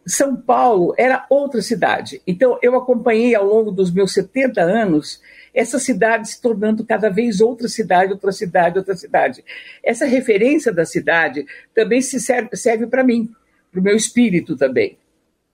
São 0.07 0.37
Paulo 0.37 0.95
era 0.97 1.27
outra 1.29 1.61
cidade. 1.61 2.23
Então, 2.27 2.59
eu 2.63 2.77
acompanhei 2.77 3.35
ao 3.35 3.45
longo 3.45 3.71
dos 3.71 3.93
meus 3.93 4.13
70 4.13 4.61
anos 4.61 5.21
essa 5.57 5.79
cidade 5.79 6.29
se 6.29 6.41
tornando 6.43 6.85
cada 6.85 7.09
vez 7.09 7.41
outra 7.41 7.67
cidade, 7.67 8.13
outra 8.13 8.31
cidade, 8.31 8.79
outra 8.79 8.95
cidade. 8.95 9.43
Essa 9.83 10.05
referência 10.05 10.71
da 10.71 10.85
cidade 10.85 11.47
também 11.75 12.03
se 12.03 12.21
serve, 12.21 12.55
serve 12.55 12.87
para 12.87 13.03
mim, 13.03 13.33
para 13.73 13.81
o 13.81 13.83
meu 13.83 13.97
espírito 13.97 14.55
também, 14.55 14.99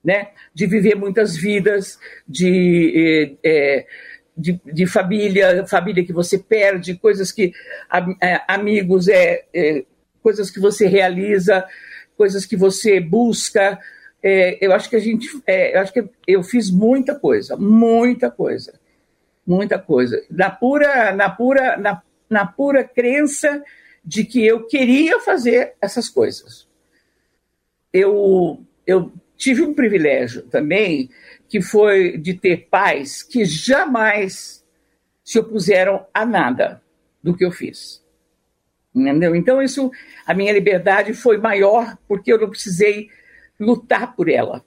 né? 0.05 0.31
De 0.53 0.67
viver 0.67 0.97
muitas 0.97 1.37
vidas, 1.37 2.01
de, 2.27 3.37
é, 3.45 3.87
de, 4.37 4.61
de, 4.65 4.87
família, 4.89 5.65
família 5.69 6.05
que 6.05 6.13
você 6.13 6.37
perde, 6.37 6.97
coisas 6.97 7.31
que 7.31 7.53
é, 8.21 8.43
amigos, 8.49 9.07
é, 9.07 9.45
é, 9.55 9.85
coisas 10.21 10.51
que 10.51 10.59
você 10.59 10.89
realiza, 10.89 11.65
coisas 12.17 12.45
que 12.45 12.57
você 12.57 12.99
busca. 12.99 13.79
É, 14.21 14.59
eu 14.61 14.73
acho 14.73 14.91
que 14.91 14.97
a 14.97 15.01
gente, 15.01 15.29
eu 15.47 15.81
acho 15.81 15.93
que 15.93 16.05
eu 16.27 16.43
fiz 16.43 16.73
muita 16.73 17.15
coisa, 17.15 17.57
muita 17.57 18.29
coisa 18.33 18.82
muita 19.47 19.79
coisa. 19.79 20.23
Na 20.31 20.51
pura, 20.51 21.13
na 21.13 21.31
pura, 21.31 21.77
na, 21.77 22.03
na 22.29 22.47
pura 22.47 22.85
crença 22.85 23.63
de 24.05 24.25
que 24.25 24.45
eu 24.45 24.67
queria 24.67 25.21
fazer 25.21 25.75
essas 25.81 26.09
coisas. 26.09 26.69
Eu, 27.93 28.65
eu 28.87 29.13
tive 29.37 29.63
um 29.63 29.75
privilégio 29.75 30.43
também, 30.43 31.11
que 31.49 31.61
foi 31.61 32.17
de 32.17 32.35
ter 32.35 32.69
pais 32.69 33.23
que 33.23 33.45
jamais 33.45 34.65
se 35.25 35.39
opuseram 35.39 36.07
a 36.13 36.25
nada 36.25 36.83
do 37.23 37.37
que 37.37 37.45
eu 37.45 37.51
fiz. 37.51 38.03
Entendeu? 38.95 39.35
Então, 39.35 39.63
isso, 39.63 39.91
a 40.27 40.35
minha 40.35 40.53
liberdade 40.53 41.15
foi 41.15 41.39
maior 41.39 41.97
porque 42.07 42.33
eu 42.33 42.41
não 42.41 42.51
precisei 42.51 43.09
lutar 43.59 44.15
por 44.15 44.29
ela. 44.29 44.65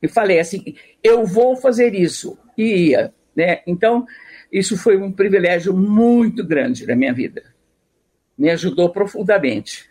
Eu 0.00 0.08
falei 0.08 0.38
assim: 0.38 0.76
eu 1.02 1.26
vou 1.26 1.56
fazer 1.56 1.94
isso. 1.94 2.38
E 2.56 2.90
ia. 2.90 3.14
Né? 3.38 3.60
Então, 3.68 4.04
isso 4.50 4.76
foi 4.76 4.96
um 4.96 5.12
privilégio 5.12 5.72
muito 5.72 6.44
grande 6.44 6.84
na 6.84 6.96
minha 6.96 7.14
vida. 7.14 7.44
Me 8.36 8.50
ajudou 8.50 8.90
profundamente. 8.90 9.88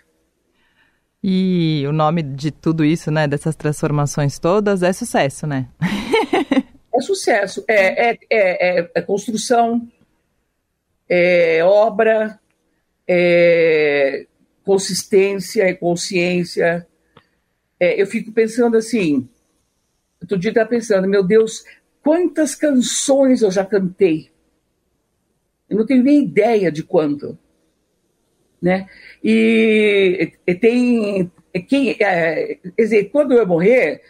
E 1.23 1.85
o 1.87 1.93
nome 1.93 2.21
de 2.21 2.51
tudo 2.51 2.83
isso, 2.83 3.09
né, 3.09 3.25
dessas 3.25 3.55
transformações 3.55 4.37
todas, 4.37 4.83
é 4.83 4.91
sucesso, 4.91 5.47
né? 5.47 5.69
é 6.93 7.01
sucesso. 7.01 7.63
É, 7.69 8.09
é, 8.09 8.17
é, 8.29 8.91
é 8.93 9.01
construção, 9.01 9.87
é 11.07 11.63
obra, 11.63 12.37
é 13.07 14.27
consistência, 14.65 15.63
é 15.63 15.73
consciência. 15.73 16.85
É, 17.79 18.01
eu 18.01 18.07
fico 18.07 18.33
pensando 18.33 18.75
assim, 18.75 19.29
outro 20.21 20.37
dia 20.37 20.51
estava 20.51 20.67
pensando, 20.67 21.07
meu 21.07 21.23
Deus, 21.23 21.63
Quantas 22.07 22.55
canções 22.55 23.41
eu 23.41 23.51
já 23.51 23.65
cantei? 23.65 24.31
Eu 25.69 25.77
não 25.77 25.85
tenho 25.85 26.01
nem 26.01 26.23
ideia 26.23 26.71
de 26.71 26.81
quanto. 26.81 27.37
Né? 28.61 28.87
E, 29.21 30.31
e 30.47 30.55
tem. 30.55 31.29
Quem, 31.67 31.97
é, 31.99 32.59
dizer, 32.79 33.09
quando 33.09 33.33
eu 33.33 33.45
morrer, 33.45 34.01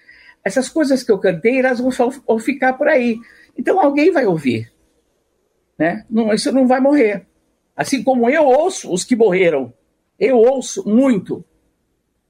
essas 0.43 0.69
coisas 0.69 1.01
que 1.01 1.11
eu 1.11 1.17
cantei, 1.17 1.57
elas 1.57 1.79
vão, 1.79 1.89
vão 1.89 2.37
ficar 2.37 2.73
por 2.73 2.87
aí. 2.87 3.17
Então 3.57 3.79
alguém 3.79 4.11
vai 4.11 4.27
ouvir. 4.27 4.71
Né? 5.75 6.05
Não, 6.07 6.31
isso 6.31 6.51
não 6.51 6.67
vai 6.67 6.79
morrer. 6.79 7.25
Assim 7.75 8.03
como 8.03 8.29
eu 8.29 8.45
ouço 8.45 8.93
os 8.93 9.03
que 9.03 9.15
morreram. 9.15 9.73
Eu 10.19 10.37
ouço 10.37 10.87
muito. 10.87 11.43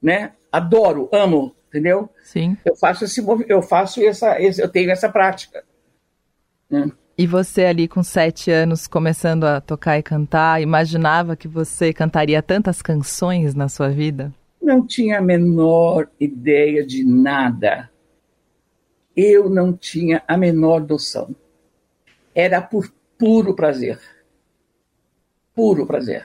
Né? 0.00 0.32
Adoro, 0.50 1.10
amo 1.12 1.54
entendeu? 1.68 2.08
Sim. 2.22 2.56
Eu 2.64 2.74
faço 2.74 3.04
esse 3.04 3.24
eu 3.48 3.62
faço 3.62 4.02
essa, 4.02 4.40
eu 4.40 4.68
tenho 4.68 4.90
essa 4.90 5.08
prática. 5.08 5.62
Né? 6.68 6.90
E 7.16 7.26
você 7.26 7.64
ali 7.64 7.88
com 7.88 8.02
sete 8.02 8.50
anos 8.50 8.86
começando 8.86 9.44
a 9.44 9.60
tocar 9.60 9.98
e 9.98 10.02
cantar, 10.02 10.62
imaginava 10.62 11.36
que 11.36 11.48
você 11.48 11.92
cantaria 11.92 12.42
tantas 12.42 12.80
canções 12.80 13.54
na 13.54 13.68
sua 13.68 13.88
vida? 13.88 14.32
Não 14.62 14.86
tinha 14.86 15.18
a 15.18 15.22
menor 15.22 16.08
ideia 16.20 16.86
de 16.86 17.04
nada. 17.04 17.90
Eu 19.16 19.50
não 19.50 19.72
tinha 19.72 20.22
a 20.28 20.36
menor 20.36 20.86
noção. 20.86 21.34
Era 22.34 22.62
por 22.62 22.92
puro 23.18 23.54
prazer. 23.54 23.98
Puro 25.54 25.86
prazer. 25.86 26.24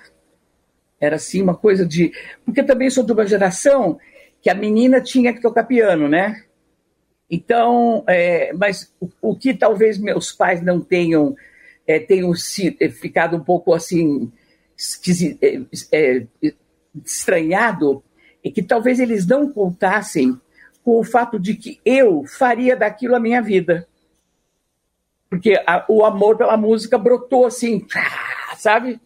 Era 1.00 1.16
assim 1.16 1.42
uma 1.42 1.56
coisa 1.56 1.86
de. 1.86 2.14
Porque 2.46 2.62
também 2.62 2.90
sou 2.90 3.04
de 3.04 3.12
uma 3.12 3.26
geração 3.26 3.98
que 4.44 4.50
a 4.50 4.54
menina 4.54 5.00
tinha 5.00 5.34
que 5.34 5.42
tocar 5.42 5.64
piano, 5.64 6.10
né? 6.10 6.44
Então, 7.32 8.04
é, 8.06 8.52
mas 8.52 8.94
o, 9.00 9.10
o, 9.22 9.36
que 9.38 9.54
talvez 9.54 9.98
meus 9.98 10.34
pais 10.34 10.62
não 10.62 10.82
tenham, 10.82 11.34
é, 11.88 11.98
tenham 11.98 12.36
se, 12.36 12.76
é, 12.78 12.90
ficado 12.90 13.38
um 13.38 13.44
pouco 13.44 13.74
assim 13.74 14.30
é, 15.42 15.62
é, 15.94 16.28
estranhado, 17.06 18.04
é 18.44 18.52
que 18.52 18.62
talvez 18.62 19.00
eles 19.00 19.26
não 19.26 19.50
contassem 19.50 20.38
com 20.84 21.00
o 21.00 21.04
fato 21.06 21.40
de 21.40 21.56
que 21.56 21.80
eu 21.86 22.26
faria 22.26 22.76
daquilo 22.76 23.16
a 23.16 23.22
minha 23.22 23.42
vida. 23.42 23.88
Porque 25.30 25.54
a, 25.66 25.86
o 25.88 26.04
amor 26.04 26.36
pela 26.36 26.58
música 26.58 26.98
brotou 26.98 27.46
assim, 27.46 27.88
sabe? 28.60 29.00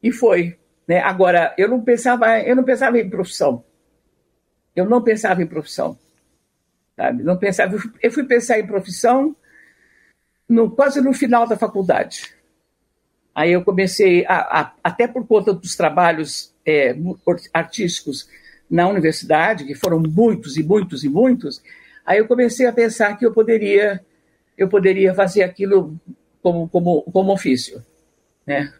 E 0.00 0.12
foi. 0.12 0.56
Né? 0.86 1.00
Agora, 1.00 1.52
eu 1.58 1.68
não 1.68 1.82
pensava, 1.82 2.38
eu 2.38 2.54
não 2.54 2.62
pensava 2.62 2.96
em 2.96 3.10
profissão. 3.10 3.64
Eu 4.74 4.84
não 4.84 5.02
pensava 5.02 5.42
em 5.42 5.46
profissão. 5.46 5.98
Sabe? 6.96 7.22
Não 7.22 7.36
pensava. 7.36 7.76
Eu 8.02 8.12
fui 8.12 8.24
pensar 8.24 8.58
em 8.58 8.66
profissão 8.66 9.34
no, 10.48 10.70
quase 10.70 11.00
no 11.00 11.12
final 11.12 11.46
da 11.46 11.56
faculdade. 11.56 12.34
Aí 13.34 13.52
eu 13.52 13.64
comecei, 13.64 14.26
a, 14.26 14.60
a, 14.60 14.72
até 14.82 15.06
por 15.06 15.26
conta 15.26 15.52
dos 15.52 15.76
trabalhos 15.76 16.52
é, 16.66 16.94
artísticos 17.54 18.28
na 18.68 18.88
universidade, 18.88 19.64
que 19.64 19.74
foram 19.74 20.00
muitos 20.00 20.56
e 20.56 20.62
muitos 20.62 21.04
e 21.04 21.08
muitos, 21.08 21.62
aí 22.04 22.18
eu 22.18 22.26
comecei 22.26 22.66
a 22.66 22.72
pensar 22.72 23.16
que 23.16 23.24
eu 23.24 23.32
poderia, 23.32 24.04
eu 24.58 24.68
poderia 24.68 25.14
fazer 25.14 25.42
aquilo 25.42 25.96
como, 26.42 26.68
como, 26.68 27.02
como 27.02 27.32
ofício. 27.32 27.84
Né? 28.46 28.72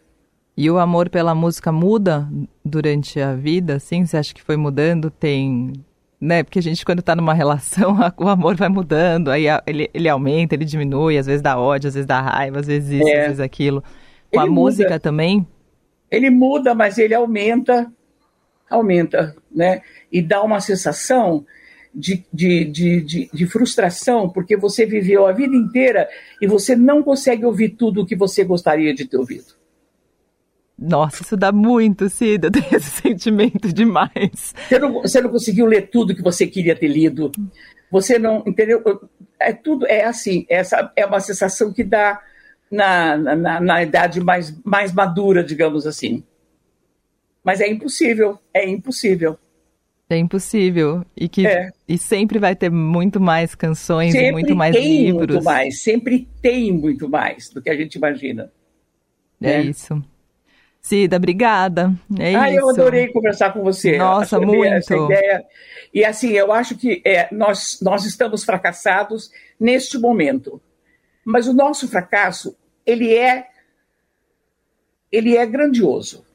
E 0.61 0.69
o 0.69 0.77
amor 0.77 1.09
pela 1.09 1.33
música 1.33 1.71
muda 1.71 2.29
durante 2.63 3.19
a 3.19 3.33
vida, 3.33 3.77
assim? 3.77 4.05
Você 4.05 4.15
acha 4.15 4.31
que 4.31 4.43
foi 4.43 4.55
mudando? 4.55 5.09
Tem, 5.09 5.73
né? 6.19 6.43
Porque 6.43 6.59
a 6.59 6.61
gente, 6.61 6.85
quando 6.85 6.99
está 6.99 7.15
numa 7.15 7.33
relação, 7.33 7.97
o 8.15 8.27
amor 8.27 8.55
vai 8.55 8.69
mudando, 8.69 9.31
aí 9.31 9.45
ele, 9.65 9.89
ele 9.91 10.07
aumenta, 10.07 10.53
ele 10.53 10.63
diminui, 10.63 11.17
às 11.17 11.25
vezes 11.25 11.41
dá 11.41 11.57
ódio, 11.59 11.87
às 11.87 11.95
vezes 11.95 12.05
dá 12.05 12.21
raiva, 12.21 12.59
às 12.59 12.67
vezes 12.67 12.91
isso, 12.91 13.09
é. 13.09 13.21
às 13.21 13.25
vezes 13.25 13.39
aquilo. 13.39 13.81
Com 14.31 14.39
ele 14.39 14.43
a 14.43 14.45
muda. 14.45 14.61
música 14.61 14.99
também? 14.99 15.47
Ele 16.11 16.29
muda, 16.29 16.75
mas 16.75 16.99
ele 16.99 17.15
aumenta, 17.15 17.91
aumenta, 18.69 19.35
né? 19.51 19.81
E 20.11 20.21
dá 20.21 20.43
uma 20.43 20.59
sensação 20.59 21.43
de, 21.91 22.23
de, 22.31 22.65
de, 22.65 23.01
de, 23.01 23.29
de 23.33 23.47
frustração, 23.47 24.29
porque 24.29 24.55
você 24.55 24.85
viveu 24.85 25.25
a 25.25 25.31
vida 25.31 25.55
inteira 25.55 26.07
e 26.39 26.45
você 26.45 26.75
não 26.75 27.01
consegue 27.01 27.43
ouvir 27.43 27.69
tudo 27.69 28.03
o 28.03 28.05
que 28.05 28.15
você 28.15 28.43
gostaria 28.43 28.93
de 28.93 29.05
ter 29.05 29.17
ouvido. 29.17 29.59
Nossa, 30.81 31.21
isso 31.21 31.37
dá 31.37 31.51
muito, 31.51 32.09
Cida. 32.09 32.47
Eu 32.49 32.51
tenho 32.51 32.75
esse 32.75 32.89
sentimento 33.01 33.71
demais. 33.71 34.55
Você 34.67 34.79
não, 34.79 34.93
você 34.93 35.21
não 35.21 35.29
conseguiu 35.29 35.67
ler 35.67 35.89
tudo 35.89 36.15
que 36.15 36.23
você 36.23 36.47
queria 36.47 36.75
ter 36.75 36.87
lido. 36.87 37.31
Você 37.91 38.17
não, 38.17 38.43
entendeu? 38.47 38.81
É 39.39 39.53
tudo, 39.53 39.85
é 39.85 40.05
assim. 40.05 40.45
Essa 40.49 40.91
é 40.95 41.05
uma 41.05 41.19
sensação 41.19 41.71
que 41.71 41.83
dá 41.83 42.19
na, 42.71 43.15
na, 43.15 43.59
na 43.59 43.83
idade 43.83 44.19
mais, 44.19 44.57
mais 44.63 44.91
madura, 44.91 45.43
digamos 45.43 45.85
assim. 45.85 46.23
Mas 47.43 47.61
é 47.61 47.67
impossível, 47.67 48.39
é 48.51 48.67
impossível. 48.67 49.37
É 50.09 50.17
impossível. 50.17 51.05
E 51.15 51.29
que 51.29 51.45
é. 51.45 51.69
e 51.87 51.97
sempre 51.97 52.39
vai 52.39 52.55
ter 52.55 52.69
muito 52.69 53.19
mais 53.19 53.55
canções 53.55 54.11
sempre 54.11 54.29
e 54.29 54.31
muito 54.31 54.55
mais 54.55 54.75
tem 54.75 55.05
livros. 55.05 55.35
Muito 55.35 55.43
mais, 55.43 55.81
sempre 55.81 56.27
tem 56.41 56.71
muito 56.71 57.07
mais 57.07 57.49
do 57.49 57.61
que 57.61 57.69
a 57.69 57.75
gente 57.75 57.95
imagina. 57.95 58.51
É 59.41 59.57
né? 59.57 59.61
isso. 59.63 60.03
Cida, 60.81 61.17
obrigada. 61.17 61.93
É 62.19 62.35
ah, 62.35 62.49
isso. 62.49 62.59
eu 62.59 62.69
adorei 62.69 63.07
conversar 63.09 63.53
com 63.53 63.61
você. 63.61 63.97
Nossa, 63.97 64.39
muito. 64.39 64.65
Essa 64.65 64.97
ideia. 64.97 65.45
E 65.93 66.03
assim, 66.03 66.31
eu 66.31 66.51
acho 66.51 66.75
que 66.75 67.01
é, 67.05 67.27
nós, 67.31 67.79
nós 67.81 68.03
estamos 68.05 68.43
fracassados 68.43 69.29
neste 69.59 69.97
momento. 69.99 70.59
Mas 71.23 71.47
o 71.47 71.53
nosso 71.53 71.87
fracasso, 71.87 72.57
ele 72.85 73.13
é, 73.13 73.45
ele 75.11 75.37
é 75.37 75.45
grandioso. 75.45 76.25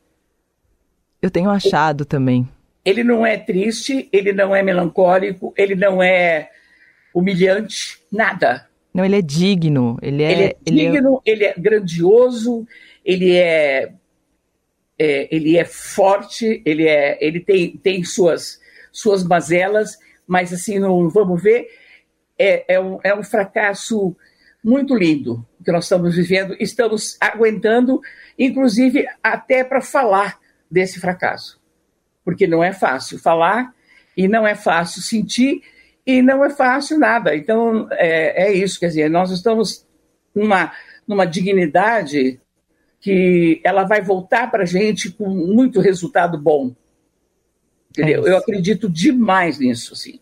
Eu 1.21 1.31
tenho 1.31 1.51
achado 1.51 2.05
também. 2.05 2.49
Ele 2.85 3.03
não 3.03 3.27
é 3.27 3.37
triste, 3.37 4.09
ele 4.13 4.33
não 4.33 4.55
é 4.55 4.63
melancólico, 4.63 5.53
ele 5.57 5.75
não 5.75 6.01
é 6.01 6.51
humilhante, 7.13 7.99
nada. 8.13 8.69
Não, 8.95 9.05
ele 9.05 9.17
é 9.17 9.23
digno. 9.23 9.99
Ele 10.01 10.23
é, 10.23 10.33
ele 10.33 10.43
é 10.45 10.57
digno, 10.63 11.21
ele 11.25 11.45
é, 11.45 11.49
ele 11.49 11.59
é 11.59 11.61
grandioso, 11.61 12.65
ele 13.05 13.35
é, 13.35 13.93
é, 14.99 15.35
ele 15.35 15.57
é 15.57 15.65
forte, 15.65 16.63
ele, 16.65 16.87
é, 16.87 17.19
ele 17.21 17.41
tem, 17.41 17.77
tem 17.77 18.05
suas, 18.05 18.61
suas 18.91 19.23
mazelas, 19.25 19.99
mas 20.27 20.53
assim, 20.53 20.79
não 20.79 21.09
vamos 21.09 21.43
ver, 21.43 21.69
é, 22.39 22.75
é, 22.75 22.81
um, 22.81 22.99
é 23.03 23.15
um 23.15 23.23
fracasso 23.23 24.17
muito 24.63 24.95
lindo 24.95 25.47
que 25.65 25.73
nós 25.73 25.85
estamos 25.85 26.15
vivendo, 26.15 26.57
estamos 26.59 27.17
aguentando, 27.21 28.01
inclusive 28.39 29.07
até 29.23 29.65
para 29.65 29.81
falar 29.81 30.39
desse 30.71 31.01
fracasso, 31.01 31.61
porque 32.25 32.47
não 32.47 32.63
é 32.63 32.73
fácil 32.73 33.19
falar 33.19 33.75
e 34.17 34.27
não 34.27 34.47
é 34.47 34.55
fácil 34.55 35.03
sentir 35.03 35.63
e 36.07 36.23
não 36.23 36.45
é 36.45 36.51
fácil 36.51 36.99
nada. 36.99 37.35
Então, 37.35 37.89
é, 37.93 38.47
é 38.47 38.53
isso, 38.53 38.79
quer 38.79 38.89
dizer, 38.89 39.11
nós 39.11 39.31
estamos 39.31 39.87
numa, 40.35 40.73
numa 41.07 41.27
dignidade 41.27 42.41
que 43.07 43.61
ela 43.63 43.85
vai 43.85 44.03
voltar 44.03 44.51
para 44.51 44.65
a 44.65 44.67
gente 44.67 45.13
com 45.13 45.29
muito 45.29 45.81
resultado 45.81 46.37
bom. 46.37 46.75
Entendeu? 47.91 48.27
É 48.27 48.31
Eu 48.33 48.37
acredito 48.37 48.91
demais 48.91 49.61
nisso, 49.61 49.93
assim. 49.93 50.19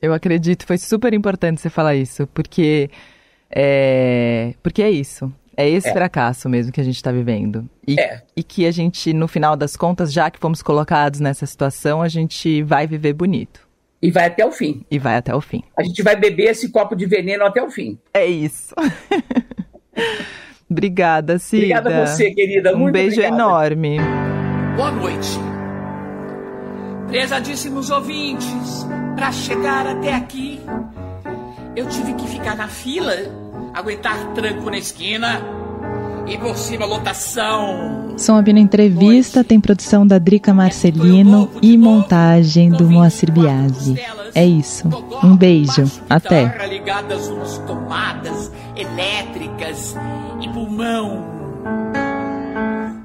Eu 0.00 0.14
acredito, 0.14 0.64
foi 0.64 0.78
super 0.78 1.12
importante 1.12 1.60
você 1.60 1.68
falar 1.68 1.94
isso, 1.94 2.26
porque 2.28 2.88
é, 3.54 4.54
porque 4.62 4.82
é 4.82 4.90
isso. 4.90 5.30
É 5.54 5.68
esse 5.68 5.90
é. 5.90 5.92
fracasso 5.92 6.48
mesmo 6.48 6.72
que 6.72 6.80
a 6.80 6.84
gente 6.84 6.96
está 6.96 7.12
vivendo. 7.12 7.68
E, 7.86 8.00
é. 8.00 8.22
e 8.34 8.42
que 8.42 8.64
a 8.64 8.70
gente, 8.70 9.12
no 9.12 9.28
final 9.28 9.54
das 9.54 9.76
contas, 9.76 10.10
já 10.10 10.30
que 10.30 10.38
fomos 10.38 10.62
colocados 10.62 11.20
nessa 11.20 11.44
situação, 11.44 12.00
a 12.00 12.08
gente 12.08 12.62
vai 12.62 12.86
viver 12.86 13.12
bonito. 13.12 13.68
E 14.00 14.10
vai 14.10 14.24
até 14.24 14.46
o 14.46 14.50
fim. 14.50 14.86
E 14.90 14.98
vai 14.98 15.16
até 15.16 15.34
o 15.34 15.40
fim. 15.42 15.62
A 15.76 15.82
gente 15.82 16.02
vai 16.02 16.16
beber 16.16 16.52
esse 16.52 16.70
copo 16.70 16.96
de 16.96 17.04
veneno 17.04 17.44
até 17.44 17.62
o 17.62 17.70
fim. 17.70 17.98
É 18.14 18.24
isso. 18.24 18.74
Obrigada, 20.72 21.38
Cida. 21.38 21.78
Obrigada 21.78 22.02
a 22.02 22.06
você, 22.06 22.30
querida. 22.30 22.74
Muito 22.74 22.88
um 22.88 22.92
beijo 22.92 23.20
obrigada. 23.20 23.34
enorme. 23.34 23.98
Boa 24.76 24.90
noite. 24.90 25.38
Prezadíssimos 27.08 27.90
ouvintes, 27.90 28.86
para 29.14 29.30
chegar 29.30 29.86
até 29.86 30.14
aqui, 30.14 30.60
eu 31.76 31.86
tive 31.86 32.14
que 32.14 32.26
ficar 32.26 32.56
na 32.56 32.68
fila, 32.68 33.14
aguentar 33.74 34.32
tranco 34.34 34.70
na 34.70 34.78
esquina 34.78 35.61
e 36.26 36.38
por 36.38 36.56
cima 36.56 36.86
lotação. 36.86 38.14
Som 38.16 38.36
Abino 38.36 38.58
Entrevista 38.58 39.42
tem 39.42 39.60
produção 39.60 40.06
da 40.06 40.18
Drica 40.18 40.52
Marcelino 40.54 41.50
e 41.60 41.76
montagem 41.76 42.70
do 42.70 42.88
Moacir 42.88 43.32
Biasi. 43.32 43.98
É 44.34 44.44
isso. 44.44 44.88
Um 45.22 45.36
beijo. 45.36 45.90
Até. 46.08 46.66
ligadas 46.66 47.28
umas 47.28 47.58
tomadas 47.58 48.50
elétricas 48.76 49.96
e 50.40 50.48
pulmão. 50.48 51.32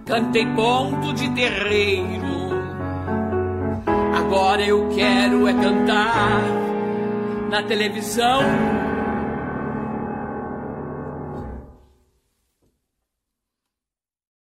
Cantei 0.06 0.46
conto 0.56 1.14
de 1.14 1.30
terreiro 1.32 2.38
Agora 4.28 4.62
eu 4.62 4.90
quero 4.90 5.48
é 5.48 5.54
cantar 5.54 6.42
na 7.50 7.64
televisão 7.64 8.42